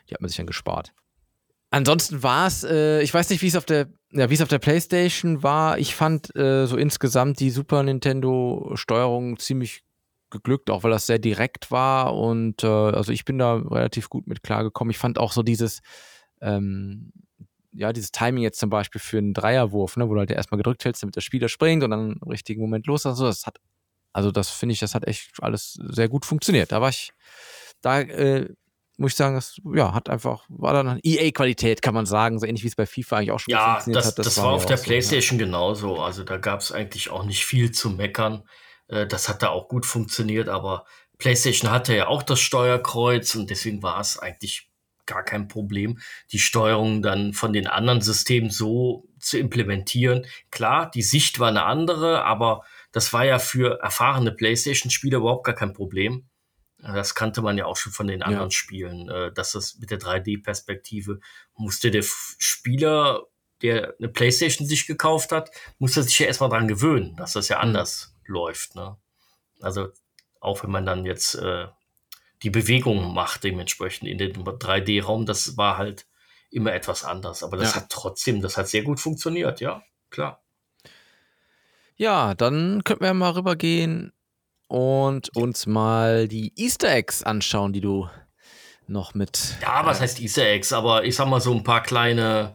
[0.09, 0.93] Die hat man sich dann gespart.
[1.71, 4.49] Ansonsten war es, äh, ich weiß nicht, wie es auf der, ja, wie es auf
[4.49, 5.79] der PlayStation war.
[5.79, 9.83] Ich fand äh, so insgesamt die Super Nintendo-Steuerung ziemlich
[10.31, 12.17] geglückt, auch weil das sehr direkt war.
[12.17, 14.91] Und äh, also ich bin da relativ gut mit klargekommen.
[14.91, 15.81] Ich fand auch so dieses,
[16.41, 17.13] ähm,
[17.73, 20.85] ja, dieses Timing jetzt zum Beispiel für einen Dreierwurf, ne, wo du halt erstmal gedrückt
[20.85, 23.07] hältst, damit der Spieler springt und dann im richtigen Moment los.
[23.07, 23.59] Also das hat,
[24.13, 26.73] also das finde ich, das hat echt alles sehr gut funktioniert.
[26.73, 27.13] Da war ich,
[27.81, 28.49] da äh,
[29.01, 32.63] muss ich sagen, das ja, hat einfach, war dann EA-Qualität, kann man sagen, so ähnlich
[32.63, 34.19] wie es bei FIFA eigentlich auch schon Ja, funktioniert das, hat.
[34.19, 36.01] das, war mir auf der so, PlayStation genauso.
[36.01, 38.45] Also da gab es eigentlich auch nicht viel zu meckern.
[38.89, 40.85] Äh, Das hat da auch gut funktioniert, aber
[41.19, 44.71] PlayStation hatte ja auch das Steuerkreuz und deswegen war es eigentlich
[45.07, 45.99] gar kein Problem,
[46.31, 50.27] die Steuerung dann von den anderen Systemen so zu implementieren.
[50.51, 55.55] Klar, die Sicht war eine andere, aber das war ja für erfahrene PlayStation-Spieler überhaupt gar
[55.55, 56.30] kein Problem.
[56.83, 58.51] Das kannte man ja auch schon von den anderen Ja.
[58.51, 61.21] Spielen, äh, dass das mit der 3D-Perspektive
[61.55, 63.27] musste der Spieler,
[63.63, 67.57] der eine PlayStation sich gekauft hat, musste sich ja erstmal dran gewöhnen, dass das ja
[67.59, 67.63] Mhm.
[67.65, 68.75] anders läuft.
[68.77, 68.97] Ne?
[69.61, 69.89] Also
[70.41, 71.67] auch wenn man dann jetzt äh,
[72.43, 76.07] die Bewegung macht, dementsprechend in den 3D-Raum, das war halt
[76.51, 77.43] immer etwas anders.
[77.43, 77.83] Aber das Ja.
[77.83, 80.43] hat trotzdem, das hat sehr gut funktioniert, ja, klar.
[81.97, 84.13] Ja, dann könnten wir mal rübergehen
[84.71, 88.09] und uns mal die Easter Eggs anschauen, die du
[88.87, 89.57] noch mit.
[89.61, 90.73] Ja, was heißt Easter Eggs?
[90.73, 92.55] Aber ich sag mal so ein paar kleine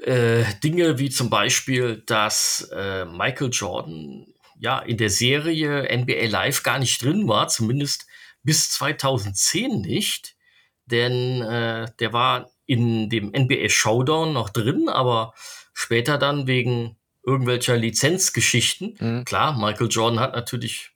[0.00, 4.26] äh, Dinge, wie zum Beispiel, dass äh, Michael Jordan
[4.58, 8.06] ja in der Serie NBA Live gar nicht drin war, zumindest
[8.42, 10.36] bis 2010 nicht.
[10.84, 15.32] Denn äh, der war in dem NBA Showdown noch drin, aber
[15.72, 18.96] später dann wegen irgendwelcher Lizenzgeschichten.
[19.00, 19.24] Mhm.
[19.24, 20.89] Klar, Michael Jordan hat natürlich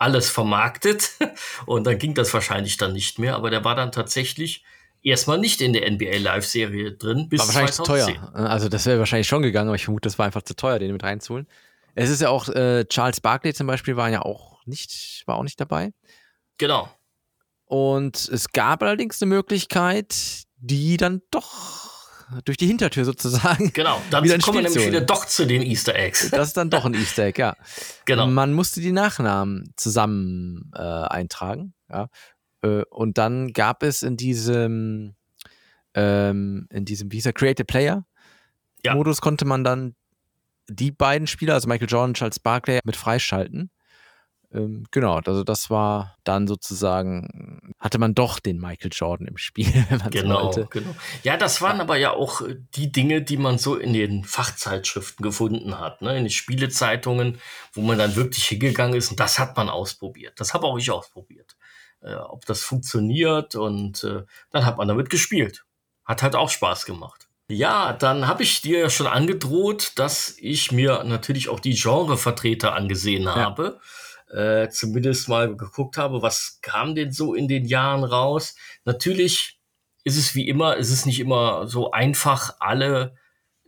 [0.00, 1.10] alles vermarktet
[1.66, 4.64] und dann ging das wahrscheinlich dann nicht mehr, aber der war dann tatsächlich
[5.02, 8.14] erstmal nicht in der NBA Live-Serie drin bis War wahrscheinlich zu 2010.
[8.16, 8.34] teuer.
[8.50, 10.92] Also, das wäre wahrscheinlich schon gegangen, aber ich vermute, das war einfach zu teuer, den
[10.92, 11.46] mit reinzuholen.
[11.94, 15.42] Es ist ja auch, äh, Charles Barkley zum Beispiel war ja auch nicht, war auch
[15.42, 15.92] nicht dabei.
[16.58, 16.88] Genau.
[17.66, 21.89] Und es gab allerdings eine Möglichkeit, die dann doch
[22.44, 23.72] durch die Hintertür sozusagen.
[23.72, 26.30] Genau, dann Wieder kommen wir nämlich wieder doch zu den Easter Eggs.
[26.30, 27.56] Das ist dann doch ein Easter Egg, ja.
[28.06, 28.26] Genau.
[28.26, 32.08] Man musste die Nachnamen zusammen äh, eintragen, ja.
[32.62, 35.14] Äh, und dann gab es in diesem,
[35.94, 38.06] ähm, in diesem, wie hieß er, Create a Player
[38.84, 38.94] Ja.
[38.94, 39.94] Modus konnte man dann
[40.68, 43.70] die beiden Spieler, also Michael Jordan und Charles Barkley, mit freischalten.
[44.52, 49.66] Ähm, genau, also das war dann sozusagen, hatte man doch den Michael Jordan im Spiel,
[50.10, 50.66] Genau, wollte.
[50.70, 50.94] genau.
[51.22, 55.22] Ja, das waren aber ja auch äh, die Dinge, die man so in den Fachzeitschriften
[55.22, 56.16] gefunden hat, ne?
[56.16, 57.40] in den Spielezeitungen,
[57.72, 60.40] wo man dann wirklich hingegangen ist und das hat man ausprobiert.
[60.40, 61.56] Das habe auch ich ausprobiert.
[62.02, 65.64] Äh, ob das funktioniert und äh, dann hat man damit gespielt.
[66.04, 67.28] Hat halt auch Spaß gemacht.
[67.48, 72.74] Ja, dann habe ich dir ja schon angedroht, dass ich mir natürlich auch die Genrevertreter
[72.74, 73.80] angesehen habe.
[74.32, 78.54] Äh, zumindest mal geguckt habe, was kam denn so in den Jahren raus.
[78.84, 79.58] Natürlich
[80.04, 83.14] ist es wie immer, ist es nicht immer so einfach, alle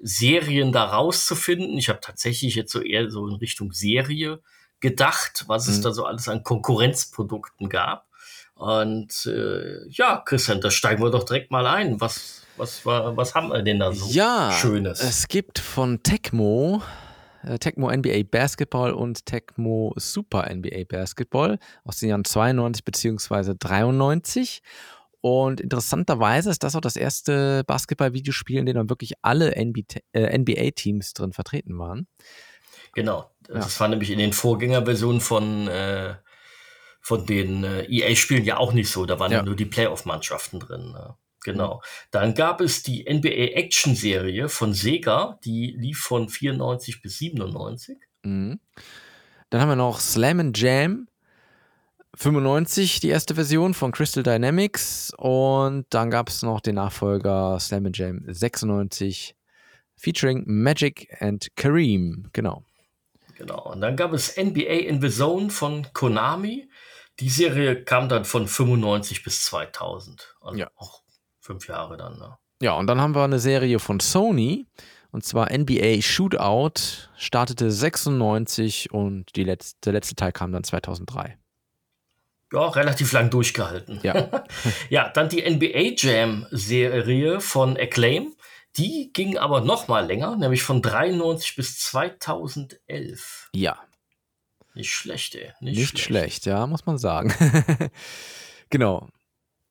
[0.00, 1.76] Serien da rauszufinden.
[1.78, 4.40] Ich habe tatsächlich jetzt so eher so in Richtung Serie
[4.80, 5.82] gedacht, was es Mhm.
[5.82, 8.06] da so alles an Konkurrenzprodukten gab.
[8.54, 12.00] Und äh, ja, Christian, da steigen wir doch direkt mal ein.
[12.00, 15.00] Was, was, was haben wir denn da so ja, Schönes?
[15.00, 16.82] es gibt von Tecmo,
[17.60, 24.62] Tecmo NBA Basketball und Tecmo Super NBA Basketball aus den Jahren 92 beziehungsweise 93.
[25.20, 31.32] Und interessanterweise ist das auch das erste Basketball-Videospiel, in dem dann wirklich alle NBA-Teams drin
[31.32, 32.08] vertreten waren.
[32.94, 33.30] Genau.
[33.48, 36.14] Das war nämlich in den Vorgängerversionen von, äh,
[37.00, 39.06] von den äh, EA-Spielen ja auch nicht so.
[39.06, 39.38] Da waren Ja.
[39.38, 40.92] ja nur die Playoff-Mannschaften drin.
[40.92, 41.14] Ne?
[41.44, 41.82] Genau.
[42.10, 47.98] Dann gab es die NBA Action-Serie von Sega, die lief von 94 bis 97.
[48.22, 48.60] Mhm.
[49.50, 51.08] Dann haben wir noch Slam and Jam
[52.14, 55.12] 95, die erste Version von Crystal Dynamics.
[55.16, 59.34] Und dann gab es noch den Nachfolger Slam and Jam 96
[59.96, 62.28] featuring Magic and Kareem.
[62.32, 62.64] Genau.
[63.36, 63.72] Genau.
[63.72, 66.68] Und dann gab es NBA in the Zone von Konami.
[67.20, 70.34] Die Serie kam dann von 95 bis 2000.
[70.40, 70.70] Also Ja.
[70.76, 71.01] auch
[71.42, 72.18] fünf Jahre dann.
[72.18, 72.38] Ne?
[72.62, 74.66] Ja, und dann haben wir eine Serie von Sony.
[75.10, 81.36] Und zwar NBA Shootout startete 96 und letzte, der letzte Teil kam dann 2003.
[82.50, 84.00] Ja, relativ lang durchgehalten.
[84.02, 84.44] Ja,
[84.90, 88.34] ja dann die NBA Jam Serie von Acclaim.
[88.78, 93.50] Die ging aber noch mal länger, nämlich von 93 bis 2011.
[93.54, 93.78] ja.
[94.74, 95.52] Nicht schlecht, ey.
[95.60, 96.46] Nicht, schlecht.
[96.46, 97.34] ja, muss man sagen.
[98.70, 99.10] genau.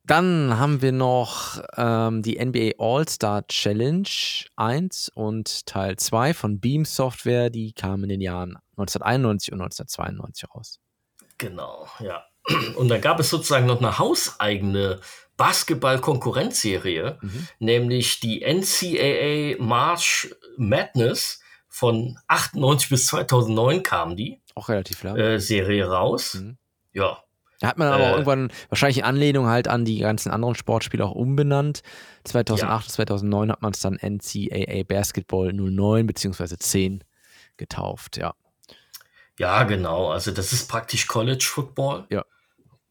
[0.03, 4.07] Dann haben wir noch ähm, die NBA All-Star Challenge
[4.55, 7.49] 1 und Teil 2 von Beam Software.
[7.49, 10.79] Die kamen in den Jahren 1991 und 1992 raus.
[11.37, 12.23] Genau, ja.
[12.75, 14.99] Und dann gab es sozusagen noch eine hauseigene
[15.37, 17.47] Basketball-Konkurrenzserie, Mhm.
[17.59, 25.15] nämlich die NCAA March Madness von 98 bis 2009 kam die Auch relativ lang.
[25.17, 26.35] äh, Serie raus.
[26.35, 26.57] Mhm.
[26.93, 27.23] Ja,
[27.61, 30.55] Da hat man aber auch Äh, irgendwann wahrscheinlich in Anlehnung halt an die ganzen anderen
[30.55, 31.81] Sportspiele auch umbenannt.
[32.23, 36.57] 2008 und 2009 hat man es dann NCAA Basketball 09 bzw.
[36.57, 37.03] 10
[37.57, 38.33] getauft, ja.
[39.37, 40.09] ja, genau.
[40.09, 42.07] Also das ist praktisch College Football.
[42.09, 42.25] Ja.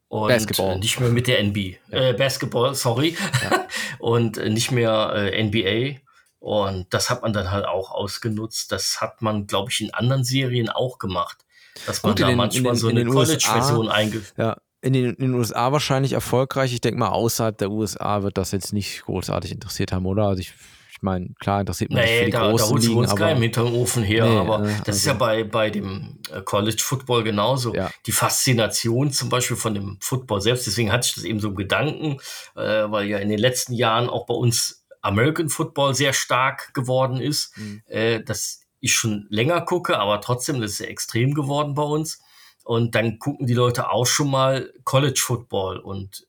[0.07, 0.79] Und Basketball.
[0.79, 1.57] nicht mehr mit der NB.
[1.89, 3.17] Äh, Basketball, sorry.
[3.99, 5.99] und äh, nicht mehr äh, NBA.
[6.39, 8.71] Und das hat man dann halt auch ausgenutzt.
[8.71, 11.45] Das hat man, glaube ich, in anderen Serien auch gemacht.
[11.85, 14.21] Dass man Gut, in da den- manchmal den- so in eine College-Version einge...
[14.37, 16.73] Ja, in den, in den USA wahrscheinlich erfolgreich.
[16.73, 20.25] Ich denke mal, außerhalb der USA wird das jetzt nicht großartig interessiert haben, oder?
[20.25, 20.53] Also ich,
[20.89, 22.99] ich meine, klar interessiert man sich für Nee, die da, da großen holst du Ligen,
[23.01, 25.69] uns aber keinen hinterm Ofen her, Nee, aber äh, das ist also- ja bei, bei
[25.69, 27.75] dem äh, College Football genauso.
[27.75, 27.91] Ja.
[28.07, 31.55] Die Faszination zum Beispiel von dem Football selbst, deswegen hatte ich das eben so im
[31.55, 32.17] Gedanken,
[32.55, 32.59] äh,
[32.89, 37.55] weil ja in den letzten Jahren auch bei uns American Football sehr stark geworden ist,
[37.57, 37.81] Mhm.
[37.87, 42.19] äh, dass ich schon länger gucke, aber trotzdem, das ist ja extrem geworden bei uns.
[42.63, 46.27] Und dann gucken die Leute auch schon mal College Football und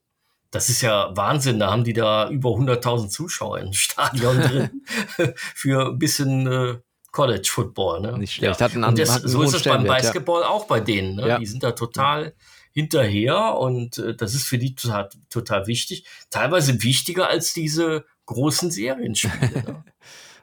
[0.51, 1.59] das ist ja Wahnsinn.
[1.59, 4.83] Da haben die da über 100.000 Zuschauer im Stadion drin
[5.37, 6.79] für ein bisschen äh,
[7.11, 8.01] College Football.
[8.03, 8.19] Ne?
[8.19, 8.61] Nicht schlecht.
[8.61, 8.67] Ja.
[8.67, 10.03] Einen Und das, so ist es beim Stellenwert, ja.
[10.03, 11.17] Basketball auch bei denen.
[11.17, 11.29] Ne?
[11.29, 11.39] Ja.
[11.39, 12.35] Die sind da total
[12.73, 16.07] hinterher und äh, das ist für die total, total wichtig.
[16.31, 19.63] Teilweise wichtiger als diese großen Serienspiele.
[19.63, 19.85] Ne?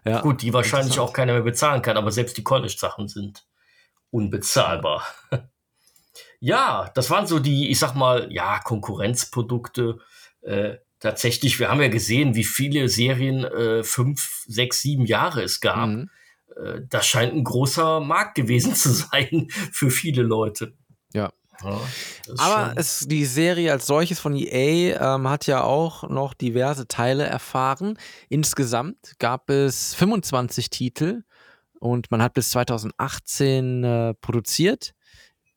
[0.05, 0.21] ja.
[0.21, 3.45] Gut, die wahrscheinlich auch keiner mehr bezahlen kann, aber selbst die College-Sachen sind
[4.11, 5.05] unbezahlbar.
[6.41, 9.99] Ja, das waren so die, ich sag mal, ja, Konkurrenzprodukte.
[10.41, 15.59] Äh, tatsächlich, wir haben ja gesehen, wie viele Serien äh, fünf, sechs, sieben Jahre es
[15.59, 15.89] gab.
[15.89, 16.09] Mhm.
[16.55, 20.77] Äh, das scheint ein großer Markt gewesen zu sein für viele Leute.
[21.13, 21.33] Ja.
[21.63, 21.81] Ja,
[22.37, 27.25] Aber es, die Serie als solches von EA ähm, hat ja auch noch diverse Teile
[27.25, 27.97] erfahren.
[28.29, 31.23] Insgesamt gab es 25 Titel
[31.79, 34.93] und man hat bis 2018 äh, produziert.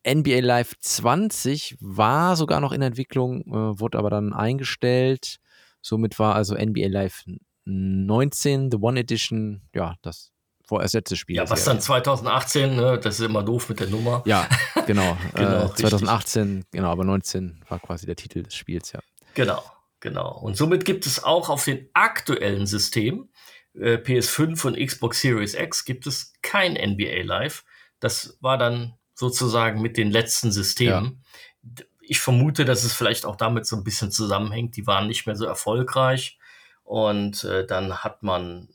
[0.06, 5.36] NBA Live 20 war sogar noch in Entwicklung, äh, wurde aber dann eingestellt.
[5.80, 7.24] Somit war also NBA Live
[7.64, 10.32] 19, The One Edition, ja, das
[10.66, 11.36] vorerst letzte Spiel.
[11.36, 14.22] ja, was dann 2018, ne, das ist immer doof mit der Nummer.
[14.26, 14.48] Ja,
[14.86, 15.16] genau.
[15.34, 15.80] Genau, äh, richtig.
[15.88, 19.00] 2018, genau, aber 19 war quasi der Titel des Spiels, ja.
[19.34, 19.62] Genau,
[20.00, 20.38] genau.
[20.38, 23.30] Und somit gibt es auch auf den aktuellen Systemen,
[23.74, 27.64] äh, PS5 und Xbox Series X, gibt es kein NBA Live.
[28.00, 31.22] Das war dann sozusagen mit den letzten Systemen.
[31.62, 34.76] D- Ich vermute, dass es vielleicht auch damit so ein bisschen zusammenhängt.
[34.76, 36.38] Die waren nicht mehr so erfolgreich.
[36.84, 38.68] Und äh, dann hat man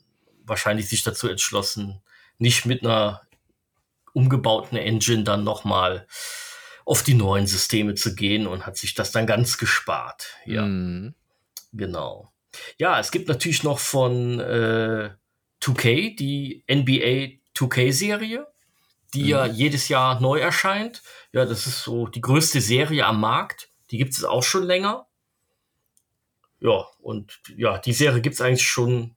[0.48, 2.00] wahrscheinlich sich dazu entschlossen,
[2.38, 3.22] nicht mit einer
[4.12, 6.06] umgebauten Engine dann nochmal
[6.84, 10.34] auf die neuen Systeme zu gehen und hat sich das dann ganz gespart.
[10.46, 10.64] Ja.
[10.64, 11.14] Mhm.
[11.72, 12.32] Genau.
[12.78, 15.10] Ja, es gibt natürlich noch von äh,
[15.62, 18.46] 2K die NBA 2K-Serie,
[19.14, 21.02] die ja jedes Jahr neu erscheint.
[21.32, 23.70] Ja, das ist so die größte Serie am Markt.
[23.90, 25.06] Die gibt es auch schon länger.
[26.60, 29.14] Ja, und ja, die Serie gibt es eigentlich schon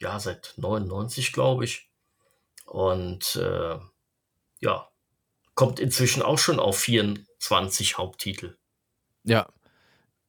[0.00, 1.88] ja, seit 99, glaube ich.
[2.66, 3.76] Und äh,
[4.60, 4.88] ja,
[5.54, 8.56] kommt inzwischen auch schon auf 24 Haupttitel.
[9.24, 9.46] Ja.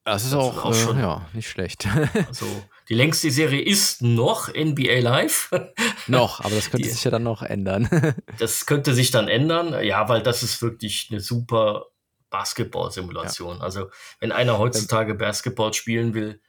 [0.04, 1.88] Das ist Das auch, auch äh, schon- ja, nicht schlecht.
[2.28, 2.46] Also
[2.88, 5.50] die längste Serie ist noch NBA Live.
[6.06, 7.88] noch, aber das könnte Die- sich ja dann noch ändern.
[8.38, 11.86] Das könnte sich dann ändern, ja, weil das ist wirklich eine super
[12.30, 13.60] Basketball-Simulation.
[13.62, 13.90] Also
[14.20, 16.40] wenn einer heutzutage Basketball spielen will,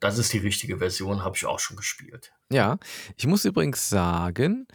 [0.00, 2.32] das ist die richtige Version, habe ich auch schon gespielt.
[2.50, 2.78] ja,
[3.16, 4.66] ich muss übrigens sagen,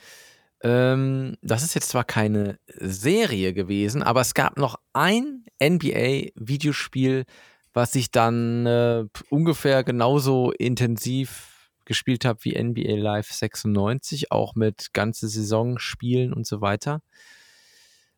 [0.61, 7.25] ähm, das ist jetzt zwar keine Serie gewesen, aber es gab noch ein NBA-Videospiel,
[7.73, 14.93] was ich dann äh, ungefähr genauso intensiv gespielt habe wie NBA Live 96, auch mit
[14.93, 17.01] ganze Saison spielen und so weiter.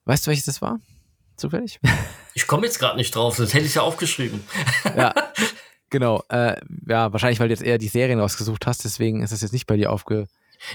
[0.05, 0.79] Weißt du, welches das war?
[1.35, 1.79] Zufällig?
[2.33, 4.43] Ich komme jetzt gerade nicht drauf, sonst hätte ich ja aufgeschrieben.
[4.95, 5.13] ja,
[5.89, 6.23] genau.
[6.29, 6.57] Äh,
[6.87, 9.67] ja, wahrscheinlich, weil du jetzt eher die Serien rausgesucht hast, deswegen ist das jetzt nicht
[9.67, 10.27] bei dir aufge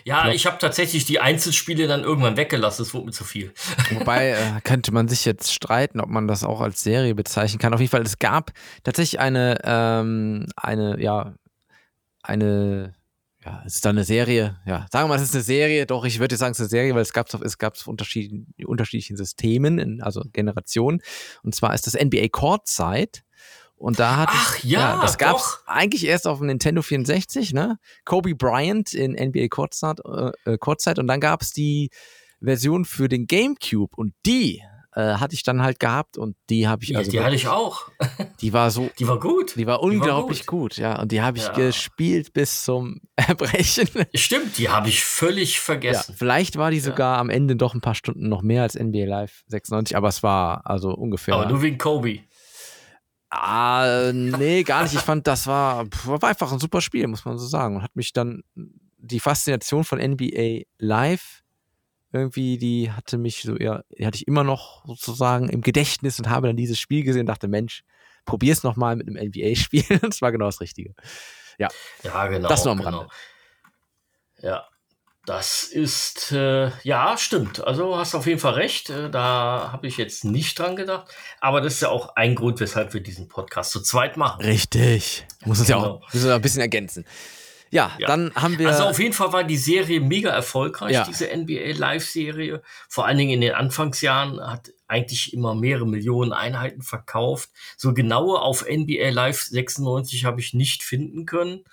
[0.05, 3.53] Ja, ich habe tatsächlich die Einzelspiele dann irgendwann weggelassen, es wurde mir zu viel.
[3.91, 7.75] Wobei äh, könnte man sich jetzt streiten, ob man das auch als Serie bezeichnen kann.
[7.75, 8.53] Auf jeden Fall, es gab
[8.85, 11.35] tatsächlich eine, ähm, eine, ja,
[12.23, 12.95] eine,
[13.45, 16.05] ja, es ist dann eine Serie, ja, sagen wir mal, es ist eine Serie, doch,
[16.05, 19.17] ich würde sagen, es ist eine Serie, weil es gab es gab es unterschiedlichen, unterschiedlichen
[19.17, 21.03] Systemen, in, also Generationen.
[21.43, 23.21] Und zwar ist das NBA Courtside.
[23.83, 27.53] Und da hat Ach ja, ja das gab es eigentlich erst auf dem Nintendo 64,
[27.53, 27.79] ne?
[28.05, 31.91] Kobe Bryant in NBA Courtside, äh, Courtside und dann gab es die
[32.41, 34.63] Version für den GameCube und die
[34.95, 37.49] äh, hatte ich dann halt gehabt und die habe ich ja, also die hatte ich
[37.49, 37.89] auch.
[38.41, 39.57] die war so Die war gut.
[39.57, 40.77] die war unglaublich gut.
[40.77, 41.53] ja und die habe ich Ja.
[41.53, 43.89] gespielt bis zum Erbrechen.
[44.15, 46.15] Stimmt, die habe ich völlig Ja, vergessen.
[46.17, 46.83] vielleicht war die Ja.
[46.85, 50.23] sogar am Ende doch ein paar Stunden noch mehr als NBA Live 96, aber es
[50.23, 52.21] war also ungefähr Aber nur wegen Kobe.
[53.35, 54.93] Ah, nee, gar nicht.
[54.93, 57.77] Ich fand, das war, war einfach ein super Spiel, muss man so sagen.
[57.77, 58.43] Und hat mich dann
[58.99, 61.43] die Faszination von NBA Live
[62.13, 66.29] irgendwie, die hatte mich so eher, die hatte ich immer noch sozusagen im Gedächtnis und
[66.29, 67.85] habe dann dieses Spiel gesehen und dachte, Mensch,
[68.27, 69.85] probier's noch mal mit einem NBA-Spiel.
[70.03, 70.95] das war genau das Richtige.
[71.57, 71.69] Ja,
[72.27, 72.49] genau.
[72.49, 72.99] Das nur am genau.
[72.99, 73.15] Rande.
[74.43, 74.67] Ja,
[75.25, 77.65] das ist, äh, ja, stimmt.
[77.65, 78.91] Also hast auf jeden Fall recht.
[78.91, 81.15] Äh, da habe ich jetzt nicht dran gedacht.
[81.41, 84.45] Aber das ist ja auch ein Grund, weshalb wir diesen Podcast zu zweit machen.
[84.45, 85.25] Richtig.
[85.45, 85.89] Muss uns ja Genau.
[86.03, 87.07] auch müssen wir ein bisschen ergänzen.
[87.71, 88.07] Ja, Ja.
[88.09, 88.69] dann haben wir.
[88.69, 91.05] Also auf jeden Fall war die Serie mega erfolgreich, Ja.
[91.05, 92.61] diese NBA Live-Serie.
[92.89, 97.49] Vor allen Dingen in den Anfangsjahren hat eigentlich immer mehrere Millionen Einheiten verkauft.
[97.79, 101.65] So genaue auf NBA Live 96 habe ich nicht finden können.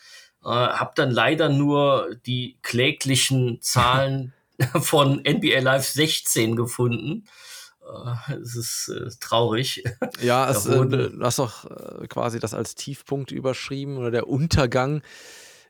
[0.44, 4.34] Äh, habe dann leider nur die kläglichen Zahlen
[4.82, 7.26] von NBA Live 16 gefunden.
[7.82, 9.84] Äh, Es ist äh, traurig.
[10.22, 15.02] Ja, es, äh, du hast doch äh, quasi das als Tiefpunkt überschrieben oder der Untergang.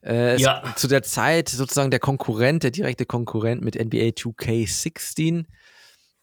[0.03, 0.63] Äh, Ja.
[0.75, 5.45] Zu der Zeit sozusagen der Konkurrent, der direkte Konkurrent mit NBA 2K16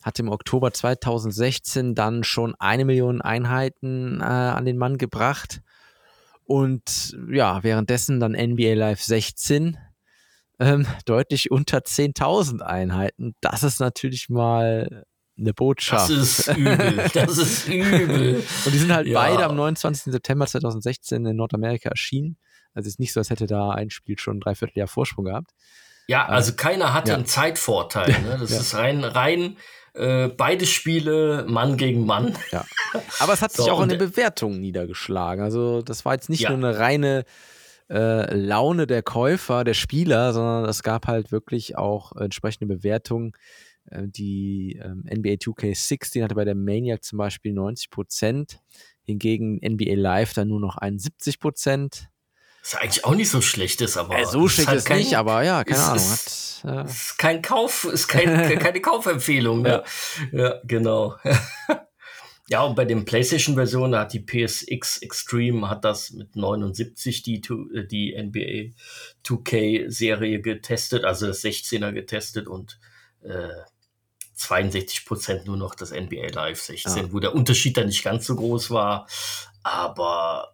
[0.03, 5.63] hat im Oktober 2016 dann schon eine Million Einheiten äh, an den Mann gebracht.
[6.47, 9.77] Und ja, währenddessen dann NBA Live 16
[10.59, 13.35] ähm, deutlich unter 10.000 Einheiten.
[13.41, 15.05] Das ist natürlich mal
[15.39, 16.09] eine Botschaft.
[16.09, 17.05] Das ist übel.
[17.13, 18.43] Das ist übel.
[18.65, 19.21] Und die sind halt Ja.
[19.21, 20.13] beide am 29.
[20.13, 22.39] September 2016 in Nordamerika erschienen.
[22.73, 25.51] Also es ist nicht so, als hätte da ein Spiel schon ein Dreivierteljahr Vorsprung gehabt.
[26.09, 27.17] Ja, also keiner hatte ja.
[27.17, 28.13] einen Zeitvorteil.
[28.23, 28.37] Ne?
[28.41, 28.61] Das Ja.
[28.61, 29.57] ist rein, rein
[29.97, 32.37] äh, beide Spiele Mann gegen Mann.
[32.53, 32.65] Ja.
[33.21, 35.43] Aber es hat sich So, auch in den der- Bewertungen niedergeschlagen.
[35.43, 36.51] Also das war jetzt nicht Ja.
[36.55, 37.25] nur eine reine
[37.89, 43.33] äh, Laune der Käufer, der Spieler, sondern es gab halt wirklich auch entsprechende Bewertungen.
[43.91, 48.59] Äh, die ähm, NBA 2K16 hatte bei der Maniac zum Beispiel 90 Prozent,
[49.05, 52.09] hingegen NBA Live dann nur noch 71 Prozent.
[52.73, 54.19] Was eigentlich auch nicht so schlecht ist, aber.
[54.19, 55.97] Äh, so schlecht halt ist kein- nicht, aber ja, keine es Ahnung.
[55.97, 58.25] ist- Hat, äh, Ist kein Kauf, ist kein,
[58.59, 59.63] keine Kaufempfehlung.
[59.63, 59.85] Ne?
[60.33, 60.55] Ja.
[60.65, 61.15] genau.
[62.49, 67.37] ja, und bei den PlayStation-Versionen hat die PSX Extreme hat das mit 79 die,
[67.75, 68.75] äh, die NBA
[69.25, 72.81] 2K-Serie getestet, also das 16er getestet und
[73.23, 73.49] äh,
[74.39, 77.13] 62% nur noch das NBA Live 16, Ja.
[77.13, 79.07] wo der Unterschied dann nicht ganz so groß war.
[79.63, 80.53] Aber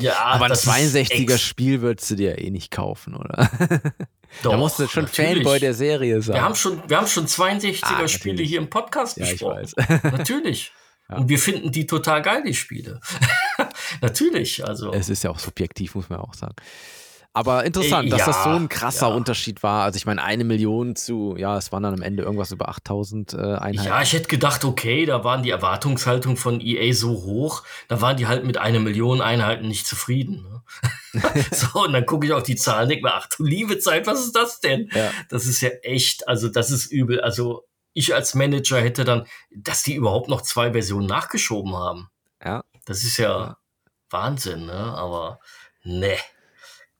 [0.00, 3.48] ja, aber ein das ist 62er ex- Spiel würdest du dir eh nicht kaufen, oder?
[3.58, 3.80] da
[4.42, 5.34] Doch, musst du schon natürlich.
[5.44, 6.34] Fanboy der Serie sein.
[6.34, 8.48] Wir haben schon, wir haben schon 62er Ah, Spiele natürlich.
[8.50, 9.56] hier im Podcast ja, ich besprochen.
[9.62, 9.74] weiß.
[10.12, 10.72] Natürlich.
[11.08, 11.16] Ja.
[11.18, 13.00] Und wir finden die total geil, die Spiele.
[14.00, 14.92] Natürlich, also.
[14.92, 16.56] Es ist ja auch subjektiv, muss man auch sagen.
[17.36, 19.14] Aber interessant, Äh, dass ja, das so ein krasser ja.
[19.14, 19.84] Unterschied war.
[19.84, 23.34] Also ich meine, eine Million zu, ja, es waren dann am Ende irgendwas über 8000
[23.34, 23.88] äh, Einheiten.
[23.88, 28.16] ja, ich hätte gedacht, okay, da waren die Erwartungshaltung von EA so hoch, da waren
[28.16, 30.46] die halt mit einer Million Einheiten nicht zufrieden.
[31.12, 31.22] Ne?
[31.52, 34.24] so, und dann gucke ich auf die Zahlen denke mir, ach du liebe Zeit, was
[34.24, 34.88] ist das denn?
[34.94, 35.10] Ja.
[35.28, 37.20] Das ist ja echt, also das ist übel.
[37.20, 42.08] Also ich als Manager hätte dann, dass die überhaupt noch zwei Versionen nachgeschoben haben.
[42.42, 42.64] Ja.
[42.86, 43.56] Das ist ja, Ja.
[44.08, 44.72] Wahnsinn, ne?
[44.72, 45.38] Aber
[45.82, 46.16] ne.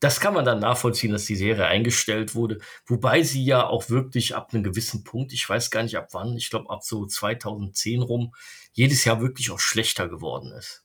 [0.01, 2.59] Das kann man dann nachvollziehen, dass die Serie eingestellt wurde.
[2.85, 6.37] Wobei sie ja auch wirklich ab einem gewissen Punkt, ich weiß gar nicht ab wann,
[6.37, 8.35] ich glaube ab so 2010 rum,
[8.73, 10.85] jedes Jahr wirklich auch schlechter geworden ist.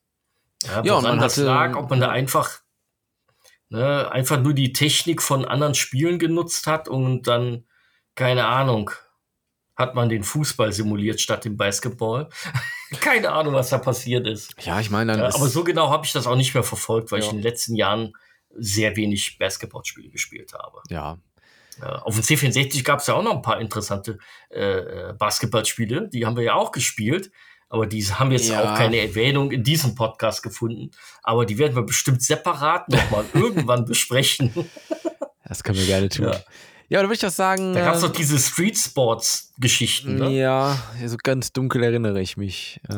[0.63, 2.61] Ja, Ja, man das hatte- lag, ob man da einfach,
[3.69, 7.65] ne, einfach nur die Technik von anderen Spielen genutzt hat und dann,
[8.15, 8.91] keine Ahnung,
[9.75, 12.29] hat man den Fußball simuliert statt dem Basketball.
[13.01, 14.53] keine Ahnung, was da passiert ist.
[14.63, 17.11] Ja, ich meine, dann Ja, aber so genau habe ich das auch nicht mehr verfolgt,
[17.11, 17.31] weil ich Ja.
[17.31, 18.13] in den letzten Jahren
[18.57, 20.79] sehr wenig Basketballspiele gespielt habe.
[20.89, 21.17] ja,
[22.03, 24.17] auf dem C64 gab es ja auch noch ein paar interessante
[24.51, 27.31] äh, äh, Basketballspiele, die haben wir ja auch gespielt,
[27.69, 28.73] aber die haben jetzt Ja.
[28.73, 30.91] auch keine Erwähnung in diesem Podcast gefunden.
[31.23, 34.69] Aber die werden wir bestimmt separat nochmal irgendwann besprechen.
[35.45, 36.25] das können wir gerne tun.
[36.25, 36.41] Ja,
[36.89, 37.73] Ja, da würde ich auch sagen.
[37.73, 40.29] Da gab es äh, doch diese Street Sports-Geschichten, ne?
[40.31, 42.79] Ja, so ganz dunkel erinnere ich mich.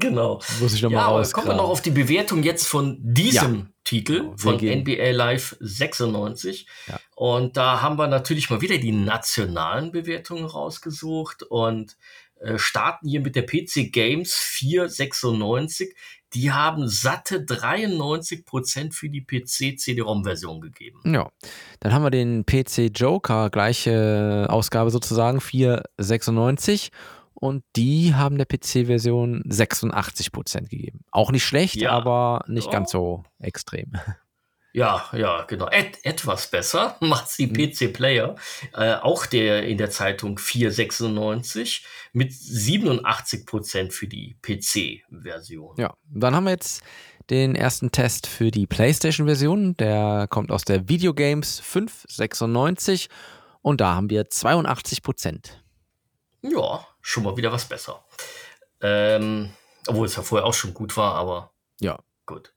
[0.00, 0.40] Genau.
[0.60, 1.32] muss ich nochmal Ja, raus.
[1.32, 3.72] kommen wir noch auf die Bewertung jetzt von diesem.
[3.88, 6.66] Titel Genau, von gehen- NBA Live 96.
[6.88, 7.00] Ja.
[7.16, 11.96] Und da haben wir natürlich mal wieder die nationalen Bewertungen rausgesucht und
[12.40, 15.94] äh, starten hier mit der PC Games 496.
[16.34, 21.00] Die haben satte 93 Prozent für die PC CD-ROM-Version gegeben.
[21.06, 21.30] Ja,
[21.80, 26.90] dann haben wir den PC Joker, gleiche Ausgabe sozusagen, 496.
[27.40, 31.04] Und die haben der PC-Version 86% gegeben.
[31.12, 31.90] Auch nicht schlecht, Ja.
[31.92, 32.72] aber nicht Ja.
[32.72, 33.92] ganz so extrem.
[34.74, 35.68] Ja, ja, genau.
[35.70, 37.54] Et, etwas besser macht's die Mhm.
[37.54, 38.34] PC Player.
[38.74, 45.74] Äh, auch der in der Zeitung 496 mit 87 Prozent für die PC-Version.
[45.78, 46.82] Ja, dann haben wir jetzt
[47.30, 49.76] den ersten Test für die PlayStation-Version.
[49.76, 53.08] Der kommt aus der Videogames 596
[53.62, 55.62] und da haben wir 82%.
[56.42, 58.04] Ja, schon mal wieder was besser.
[58.82, 59.50] Ähm,
[59.86, 61.98] obwohl es ja vorher auch schon gut war, aber Ja.
[62.26, 62.52] gut.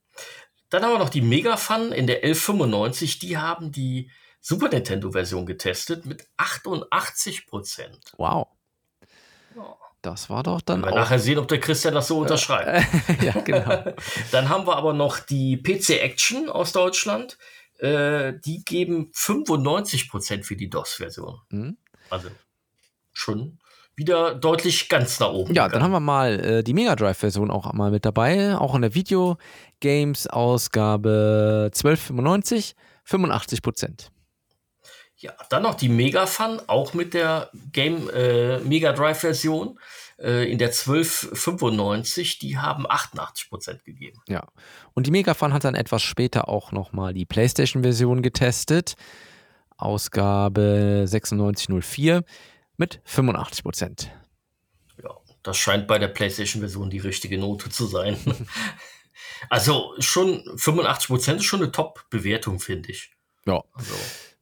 [0.70, 3.20] Dann haben wir noch die Mega Fun in der 1195.
[3.20, 8.12] Die haben die Super Nintendo-Version getestet mit 88 Prozent.
[8.18, 8.48] Wow.
[9.56, 9.78] Ja.
[10.02, 12.86] Das war doch dann Wir nachher sehen, ob der Christian das so unterschreibt.
[13.22, 13.94] ja, genau.
[14.32, 17.38] Dann haben wir aber noch die PC Action aus Deutschland.
[17.78, 21.40] Äh, die geben 95% für die DOS-Version.
[21.50, 21.78] Mhm.
[22.10, 22.30] Also
[23.14, 23.60] schon
[24.02, 25.54] wieder deutlich ganz nach oben.
[25.54, 28.58] Ja, dann haben wir mal äh, die Mega Drive-Version auch mal mit dabei.
[28.58, 29.38] Auch in der Video
[29.80, 34.12] Games-Ausgabe 1295, 85 Prozent.
[35.18, 39.78] Ja, dann noch die Mega Fun, auch mit der Game äh, Mega Drive-Version
[40.18, 42.40] äh, in der 1295.
[42.40, 44.20] Die haben 88% gegeben.
[44.28, 44.48] Ja.
[44.96, 48.96] Und die Mega Fun hat dann etwas später auch nochmal die PlayStation-Version getestet.
[49.78, 52.24] Ausgabe 9604
[52.82, 54.12] mit 85 Prozent.
[55.02, 55.12] Ja,
[55.44, 58.18] das scheint bei der PlayStation-Version die richtige Note zu sein.
[59.50, 63.12] also schon 85% ist schon eine Top-Bewertung, finde ich.
[63.46, 63.94] Ja, Also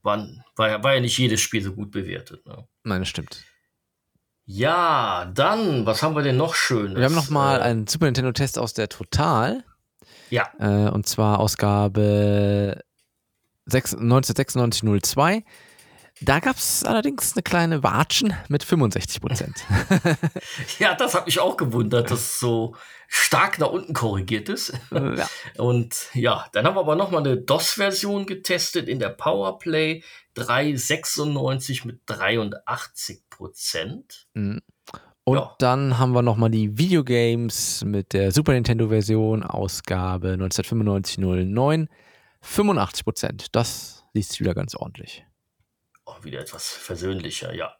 [0.02, 2.44] waren, war, ja, war ja nicht jedes Spiel so gut bewertet.
[2.46, 2.66] Ne?
[2.84, 3.44] nein, das stimmt.
[4.46, 6.96] Ja, dann, was haben wir denn noch Schönes?
[6.96, 9.62] Wir haben nochmal Äh, einen Super Nintendo-Test aus der Total.
[10.30, 12.80] Ja, Äh, und zwar Ausgabe
[13.66, 15.44] 6 1996-02.
[16.22, 19.64] Da gab es allerdings eine kleine Watschen mit 65 Prozent.
[20.78, 22.74] ja, das hat mich auch gewundert, dass es so
[23.08, 24.72] stark nach unten korrigiert ist.
[24.90, 25.26] ja.
[25.56, 30.02] Und ja, dann haben wir aber nochmal eine DOS-Version getestet in der Powerplay
[30.34, 34.26] 396 mit 83 Prozent.
[34.34, 34.60] Mhm.
[35.24, 35.54] Und Ja.
[35.58, 41.88] dann haben wir nochmal die Videogames mit der Super Nintendo-Version, Ausgabe 1995-09,
[42.42, 43.46] 85 Prozent.
[43.52, 45.24] Das liest sich wieder ganz ordentlich.
[46.22, 47.74] Wieder etwas versöhnlicher, ja.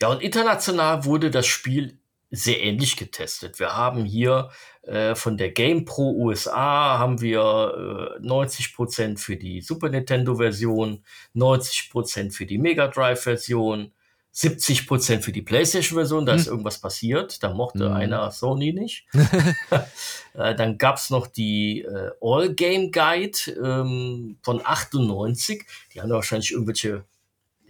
[0.00, 2.00] Ja, und international wurde das Spiel
[2.30, 3.58] sehr ähnlich getestet.
[3.58, 4.50] Wir haben hier
[4.82, 11.04] äh, von der Game Pro USA haben wir äh, 90% für die Super Nintendo Version,
[11.34, 13.92] 90% für die Mega Drive Version,
[14.32, 16.24] 70% für die PlayStation Version.
[16.24, 17.42] Da ist irgendwas passiert.
[17.42, 17.92] Da mochte Hm.
[17.92, 19.06] einer Sony nicht.
[20.34, 25.66] äh, dann gab's noch die äh, All Game Guide ähm, von 98.
[25.92, 27.04] Die haben da wahrscheinlich irgendwelche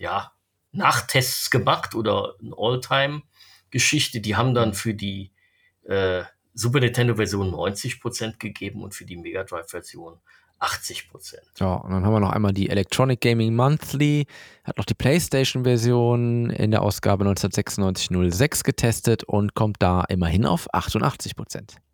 [0.01, 0.33] ja,
[0.73, 4.21] Nachtests gemacht oder eine All-Time-Geschichte.
[4.21, 5.31] Die haben dann für die
[5.85, 6.23] äh,
[6.55, 10.19] Super Nintendo-Version 90% gegeben und für die Mega Drive-Version
[10.59, 11.35] 80%.
[11.59, 14.27] Ja, und dann haben wir noch einmal die Electronic Gaming Monthly,
[14.65, 21.37] hat noch die PlayStation-Version in der Ausgabe 1996-06 getestet und kommt da immerhin auf 88
[21.37, 21.75] Prozent.
[21.75, 21.90] Ja.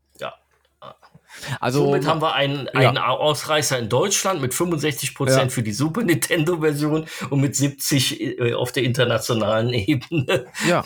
[1.61, 5.49] Also, Somit haben wir einen, einen Ausreißer in Deutschland mit 65% Ja.
[5.49, 10.85] für die Super Nintendo-Version und mit 70 äh, auf der internationalen Ebene ja.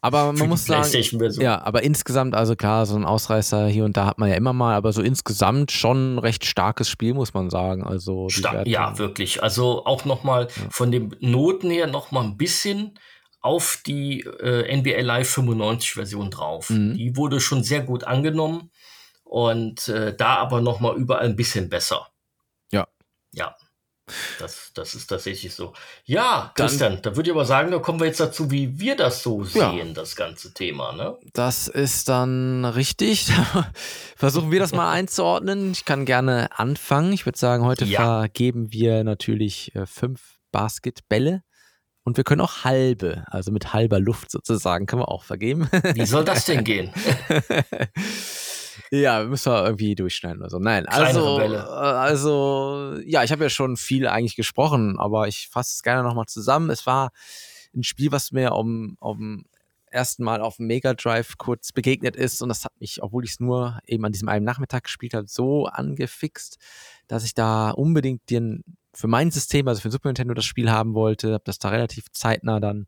[0.00, 0.88] Aber man muss sagen,
[1.40, 4.52] ja, aber insgesamt, also klar, so ein Ausreißer hier und da hat man ja immer
[4.52, 7.84] mal, aber so insgesamt schon ein recht starkes Spiel, muss man sagen.
[7.84, 8.28] Also,
[8.64, 9.42] ja, wirklich.
[9.42, 12.98] Also auch nochmal von den Noten her nochmal ein bisschen
[13.40, 16.70] auf die äh, NBA Live 95 Version drauf.
[16.70, 16.94] Mhm.
[16.96, 18.70] Die wurde schon sehr gut angenommen
[19.26, 22.06] und äh, da aber nochmal überall ein bisschen besser.
[22.72, 22.86] Ja.
[23.32, 23.54] Ja.
[24.38, 25.72] Das, das ist tatsächlich so.
[26.04, 28.94] Ja, Dann- Christian, da würde ich aber sagen, da kommen wir jetzt dazu, wie wir
[28.96, 29.72] das so Ja.
[29.72, 30.92] sehen, das ganze Thema.
[30.92, 31.16] Ne?
[31.32, 33.26] Das ist dann richtig.
[34.16, 35.72] Versuchen wir das mal einzuordnen.
[35.72, 37.12] Ich kann gerne anfangen.
[37.12, 38.20] Ich würde sagen, heute Ja.
[38.20, 41.42] vergeben wir natürlich äh, fünf Basketbälle.
[42.04, 45.68] Und wir können auch halbe, also mit halber Luft sozusagen, können wir auch vergeben.
[45.94, 46.92] Wie soll das denn gehen?
[48.90, 50.58] Ja, müssen wir irgendwie durchschneiden oder so.
[50.58, 55.82] Nein, also, also, ja, ich habe ja schon viel eigentlich gesprochen, aber ich fasse es
[55.82, 56.70] gerne nochmal zusammen.
[56.70, 57.10] Es war
[57.74, 59.44] ein Spiel, was mir um, um
[59.90, 63.32] ersten Mal auf dem Mega Drive kurz begegnet ist und das hat mich, obwohl ich
[63.32, 66.58] es nur eben an diesem einen Nachmittag gespielt habe, so angefixt,
[67.08, 68.62] dass ich da unbedingt den
[68.92, 71.68] für mein System, also für den Super Nintendo das Spiel haben wollte, habe das da
[71.68, 72.86] relativ zeitnah dann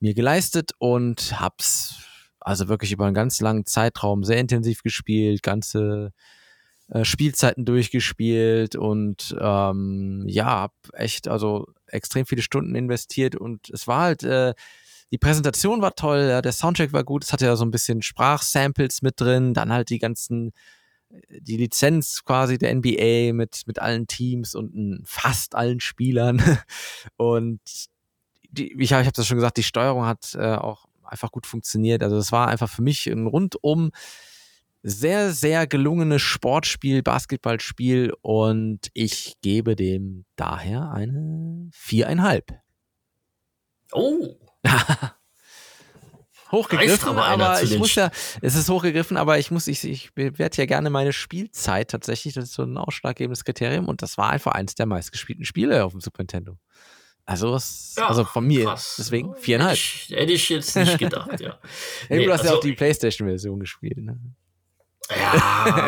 [0.00, 1.96] mir geleistet und hab's
[2.44, 6.12] also wirklich über einen ganz langen Zeitraum sehr intensiv gespielt, ganze
[6.88, 13.88] äh, Spielzeiten durchgespielt und ähm, ja, hab echt also extrem viele Stunden investiert und es
[13.88, 14.54] war halt äh,
[15.10, 18.02] die Präsentation war toll, ja, der Soundtrack war gut, es hatte ja so ein bisschen
[18.02, 20.52] Sprachsamples mit drin, dann halt die ganzen
[21.30, 26.42] die Lizenz quasi der NBA mit, mit allen Teams und fast allen Spielern.
[27.16, 27.60] Und
[28.50, 31.46] die, ich habe ich hab das schon gesagt, die Steuerung hat äh, auch einfach gut
[31.46, 32.02] funktioniert.
[32.02, 33.90] Also es war einfach für mich ein rundum
[34.82, 42.52] sehr, sehr gelungenes Sportspiel, Basketballspiel und ich gebe dem daher eine viereinhalb.
[43.92, 44.36] Oh,
[46.52, 48.10] hochgegriffen, aber aber ich muss ja,
[48.42, 52.44] es ist hochgegriffen, aber ich muss, ich, ich bewerte ja gerne meine Spielzeit tatsächlich, das
[52.44, 56.00] ist so ein ausschlaggebendes Kriterium und das war einfach eins der meistgespielten Spiele auf dem
[56.00, 56.58] Super Nintendo.
[57.26, 58.96] Also, es, Ja, also von mir, krass.
[58.98, 59.76] deswegen viereinhalb.
[59.78, 61.58] Hätte ich, hätte ich jetzt nicht gedacht, ja.
[62.08, 64.18] Hey, Nee, du hast ja also- auch die Playstation-Version gespielt, ne?
[65.10, 65.32] Ja,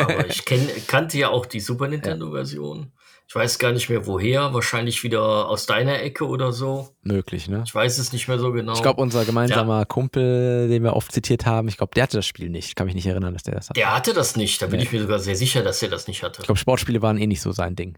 [0.01, 2.91] aber ich kenn, kannte ja auch die Super Nintendo-Version.
[3.29, 6.95] Ich weiß gar nicht mehr woher, wahrscheinlich wieder aus deiner Ecke oder so.
[7.01, 7.63] Möglich, ne?
[7.65, 8.73] Ich weiß es nicht mehr so genau.
[8.73, 12.25] Ich glaube, unser gemeinsamer Kumpel, den wir oft zitiert haben, ich glaube, der hatte das
[12.25, 12.67] Spiel nicht.
[12.69, 13.75] Ich kann mich nicht erinnern, dass der das hat.
[13.75, 14.83] der hatte das nicht, da bin Nee.
[14.85, 16.37] ich mir sogar sehr sicher, dass er das nicht hatte.
[16.41, 17.97] Ich glaube, Sportspiele waren eh nicht so sein Ding.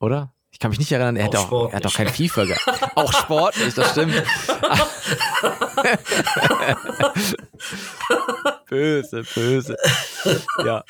[0.00, 0.32] Oder?
[0.56, 1.96] Ich kann mich nicht erinnern, er, Auch hätte auch, er hat doch nicht.
[1.98, 2.92] kein FIFA gehabt.
[2.96, 4.14] auch Sport nicht, das stimmt.
[8.70, 9.76] böse, böse.
[10.64, 10.82] Ja.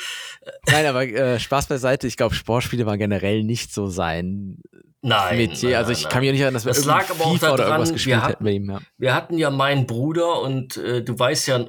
[0.70, 2.06] Nein, aber äh, Spaß beiseite.
[2.06, 4.58] Ich glaube, Sportspiele waren generell nicht so sein
[5.02, 5.36] Nein.
[5.36, 5.70] Metier.
[5.70, 7.32] nein, also ich nein, kann mich nicht erinnern, dass wir Das irgendwie lag aber auch
[7.34, 8.70] FIFA oder daran, irgendwas wir gespielt hatten- hätten bei ihm.
[8.70, 8.80] Ja.
[8.98, 11.64] Wir hatten ja meinen Bruder und äh, du weißt ja,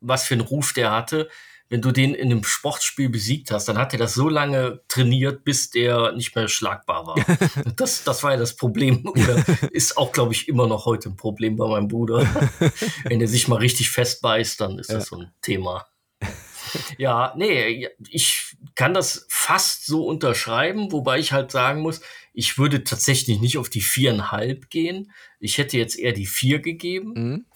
[0.00, 1.28] was für einen Ruf der hatte.
[1.74, 5.42] Wenn du den in einem Sportspiel besiegt hast, dann hat er das so lange trainiert,
[5.42, 7.16] bis der nicht mehr schlagbar war.
[7.76, 9.04] das, das war ja das Problem.
[9.04, 12.20] Oder ist auch, glaube ich, immer noch heute ein Problem bei meinem Bruder.
[13.02, 15.84] Wenn er sich mal richtig festbeißt, dann ist das so ein Thema.
[16.96, 22.02] Ja, nee, ich kann das fast so unterschreiben, wobei ich halt sagen muss,
[22.32, 25.10] ich würde tatsächlich nicht auf die viereinhalb gehen.
[25.40, 27.14] Ich hätte jetzt eher die vier gegeben.
[27.16, 27.46] Mhm.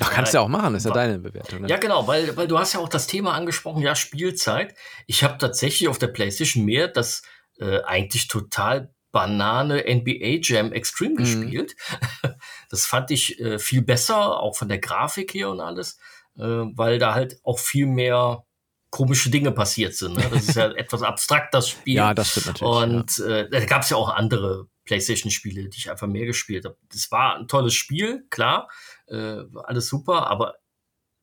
[0.00, 1.62] Ach, kannst du ja auch machen, ist ja deine Bewertung.
[1.62, 1.68] Ne?
[1.68, 4.74] Ja, genau, weil, weil du hast ja auch das Thema angesprochen, ja, Spielzeit.
[5.06, 7.22] Ich habe tatsächlich auf der PlayStation mehr das
[7.58, 11.16] äh, eigentlich total Banane NBA Jam Extreme Mhm.
[11.16, 11.76] gespielt.
[12.70, 15.98] Das fand ich äh, viel besser, auch von der Grafik her und alles,
[16.36, 18.42] äh, weil da halt auch viel mehr
[18.90, 20.16] komische Dinge passiert sind.
[20.16, 20.24] Ne?
[20.28, 21.94] Das ist ja etwas abstrakt, das Spiel.
[21.94, 22.72] Ja, das stimmt natürlich.
[22.72, 26.76] Und äh, da gab es ja auch andere PlayStation-Spiele, die ich einfach mehr gespielt habe.
[26.92, 28.68] Das war ein tolles Spiel, klar,
[29.08, 30.54] äh, alles super, aber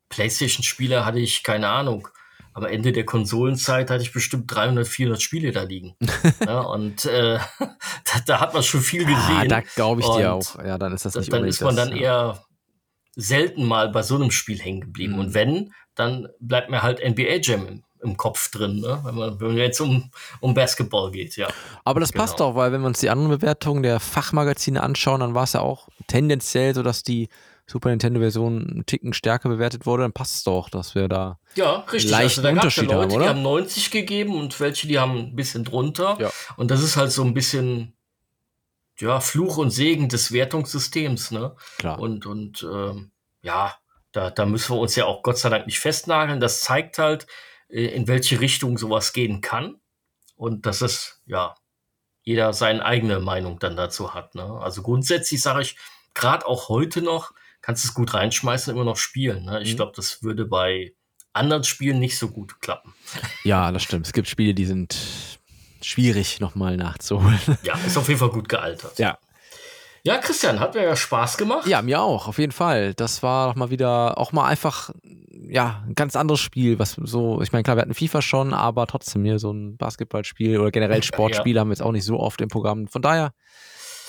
[0.10, 2.08] PlayStation-Spiele hatte ich keine Ahnung.
[2.54, 5.96] Am Ende der Konsolenzeit hatte ich bestimmt 300, 400 Spiele da liegen.
[6.46, 9.18] ja, und äh, da, da hat man schon viel gesehen.
[9.18, 10.64] Ah, da glaube ich dir Und auch.
[10.64, 12.02] Ja, dann ist das nicht dann ist man dann ja.
[12.02, 12.46] eher
[13.16, 15.14] selten mal bei so einem Spiel hängen geblieben.
[15.14, 15.20] Mhm.
[15.20, 19.00] Und wenn, dann bleibt mir halt NBA Jam im, im Kopf drin, ne?
[19.04, 20.12] wenn man wenn jetzt um,
[20.42, 21.48] um Basketball geht, ja.
[21.86, 22.50] Aber das passt Genau.
[22.50, 25.62] auch, weil wenn wir uns die anderen Bewertungen der Fachmagazine anschauen, dann war es ja
[25.62, 27.30] auch tendenziell so, dass die
[27.72, 30.04] Super Nintendo-Version einen Ticken stärker bewertet wurde.
[30.04, 31.40] Dann passt es doch, dass wir da.
[31.56, 32.12] Ja, richtig.
[32.12, 33.24] Leichten da gab's ja Unterschied haben, Leute, oder?
[33.24, 36.18] die haben 90 gegeben und welche, die haben ein bisschen drunter.
[36.20, 36.32] Ja.
[36.58, 37.94] Und das ist halt so ein bisschen,
[39.00, 41.56] ja, Fluch und Segen des Wertungssystems, ne?
[41.78, 42.00] Klar.
[42.00, 43.12] Und, und ähm,
[43.42, 43.76] ja,
[44.12, 46.40] da, da müssen wir uns ja auch Gott sei Dank nicht festnageln.
[46.40, 47.26] Das zeigt halt,
[47.70, 49.80] äh, in welche Richtung sowas gehen kann.
[50.36, 51.56] Und dass es, ja,
[52.24, 54.36] jeder seine eigene Meinung dann dazu hat.
[54.36, 54.44] Ne?
[54.44, 55.78] Also grundsätzlich sage ich,
[56.14, 59.46] gerade auch heute noch, kannst du es gut reinschmeißen, immer noch spielen.
[59.46, 59.62] Ne?
[59.62, 59.76] Ich Mhm.
[59.78, 60.94] glaube, das würde bei
[61.34, 62.94] anderen Spielen nicht so gut klappen.
[63.44, 64.06] ja, das stimmt.
[64.08, 64.98] Es gibt Spiele, die sind
[65.82, 67.40] schwierig nochmal nachzuholen.
[67.64, 68.98] Ja, ist auf jeden Fall gut gealtert.
[69.00, 69.18] Ja.
[70.04, 71.68] Ja, Christian, hat mir ja Spaß gemacht.
[71.68, 72.96] Ja, mir auch, auf jeden Fall.
[72.96, 74.90] Das war doch mal wieder, auch mal einfach,
[75.48, 78.88] ja, ein ganz anderes Spiel, was so, ich meine, klar, wir hatten FIFA schon, aber
[78.88, 82.42] trotzdem hier so ein Basketballspiel oder generell Sportspiele haben wir jetzt auch nicht so oft
[82.42, 82.88] im Programm.
[82.88, 83.34] Von daher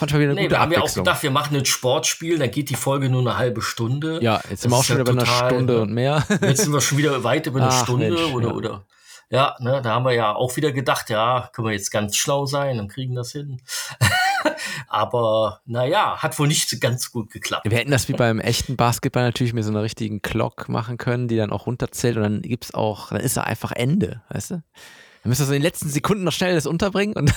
[0.02, 1.04] fand ich mal wieder eine Nee, gute wir haben ja auch Abwechslung.
[1.04, 4.18] gedacht, wir machen ein Sportspiel, dann geht die Folge nur eine halbe Stunde.
[4.22, 5.80] ja, jetzt sind Das wir auch schon ja über eine Stunde ne?
[5.82, 6.26] und mehr.
[6.42, 8.54] Jetzt sind wir schon wieder weit über eine Ach, Stunde Mensch, oder, ja.
[8.54, 8.84] oder.
[9.30, 12.44] Ja, ne, da haben wir ja auch wieder gedacht, ja, können wir jetzt ganz schlau
[12.44, 13.62] sein und kriegen das hin.
[14.88, 17.64] Aber naja, hat wohl nicht ganz gut geklappt.
[17.68, 21.28] Wir hätten das wie beim echten Basketball natürlich mit so einer richtigen Clock machen können,
[21.28, 24.54] die dann auch runterzählt und dann gibt's auch, dann ist da einfach Ende, weißt du?
[24.54, 27.32] Dann müssen wir so in den letzten Sekunden noch schnell das unterbringen und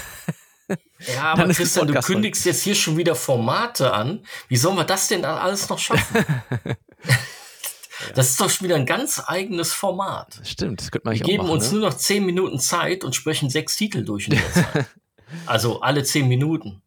[0.68, 4.26] Ja, aber Christian, du kündigst jetzt hier schon wieder Formate an.
[4.48, 6.26] Wie sollen wir das denn alles noch schaffen?
[8.14, 10.42] Das ist doch schon wieder ein ganz eigenes Format.
[10.44, 11.80] Stimmt, das könnte man Wir geben machen, uns ne?
[11.80, 14.86] nur noch zehn Minuten Zeit und sprechen sechs Titel durch in der Zeit.
[15.46, 16.82] also alle zehn Minuten.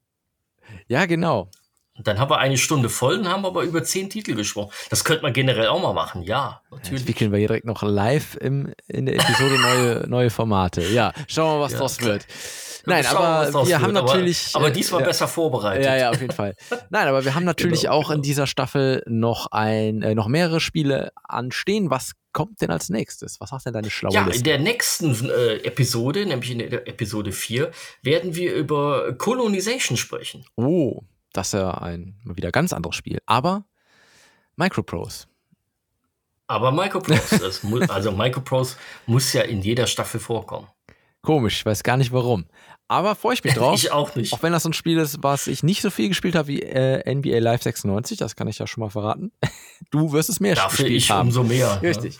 [0.86, 1.50] Ja, genau.
[1.98, 4.70] Und dann haben wir eine Stunde voll und haben aber über zehn Titel gesprochen.
[4.90, 7.00] Das könnte man generell auch mal machen, ja, natürlich.
[7.02, 10.82] Entwickeln wir hier direkt noch live im, in der Episode neue, neue Formate.
[10.82, 12.26] Ja, schauen wir mal, was Ja, draus wird.
[12.86, 14.06] Nein, wir, aber wir haben wird.
[14.06, 14.50] natürlich.
[14.54, 15.06] Aber, aber äh, diesmal ja.
[15.08, 15.84] besser vorbereitet.
[15.84, 16.54] Ja, ja, auf jeden Fall.
[16.88, 18.22] Nein, aber wir haben natürlich Genau, auch in genau.
[18.22, 21.90] dieser Staffel noch ein, äh, noch mehrere Spiele anstehen.
[21.90, 23.40] Was kommt denn als nächstes?
[23.40, 24.44] Was sagt denn deine schlaue Ja, in Liste?
[24.44, 27.70] der nächsten äh, Episode, nämlich in der Episode 4,
[28.02, 30.44] werden wir über Colonization sprechen.
[30.56, 31.02] Oh,
[31.32, 33.20] das ist ja ein mal wieder ganz anderes Spiel.
[33.26, 33.64] Aber
[34.56, 35.26] Microprose.
[36.46, 38.76] Aber Microprose, das mu also Microprose
[39.06, 40.66] muss ja in jeder Staffel vorkommen.
[41.22, 42.46] Komisch, ich weiß gar nicht warum.
[42.90, 43.74] Aber freue ich mich drauf.
[43.74, 44.32] Ich auch nicht.
[44.32, 46.62] Auch wenn das so ein Spiel ist, was ich nicht so viel gespielt habe wie
[46.62, 49.32] äh, NBA Live 96, das kann ich ja schon mal verraten.
[49.90, 51.28] Du wirst es mehr Dafür gespielt ich haben.
[51.28, 51.76] umso mehr.
[51.80, 51.88] ne?
[51.88, 52.18] Richtig.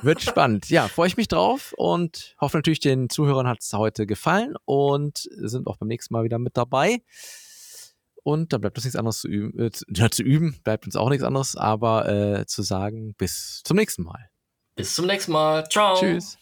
[0.00, 0.70] Wird spannend.
[0.70, 5.28] Ja, freue ich mich drauf und hoffe natürlich, den Zuhörern hat es heute gefallen und
[5.36, 7.02] sind auch beim nächsten Mal wieder mit dabei.
[8.22, 9.58] Und dann bleibt uns nichts anderes zu üben.
[9.58, 13.62] Äh, zu, ja, zu üben bleibt uns auch nichts anderes, aber äh, zu sagen, bis
[13.64, 14.28] zum nächsten Mal.
[14.76, 15.68] Bis zum nächsten Mal.
[15.68, 15.96] Ciao.
[15.98, 16.38] Tschüss.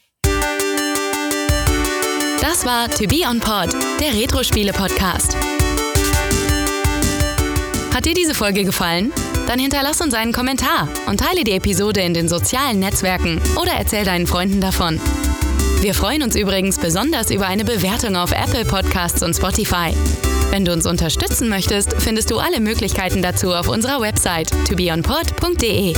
[2.41, 5.35] Das war To Be On Pod, der Retro-Spiele-Podcast.
[7.93, 9.11] Hat dir diese Folge gefallen?
[9.47, 14.05] Dann hinterlass uns einen Kommentar und teile die Episode in den sozialen Netzwerken oder erzähl
[14.05, 15.01] deinen Freunden davon.
[15.81, 19.93] Wir freuen uns übrigens besonders über eine Bewertung auf Apple Podcasts und Spotify.
[20.51, 25.93] Wenn du uns unterstützen möchtest, findest du alle Möglichkeiten dazu auf unserer Website tobeonpod.de.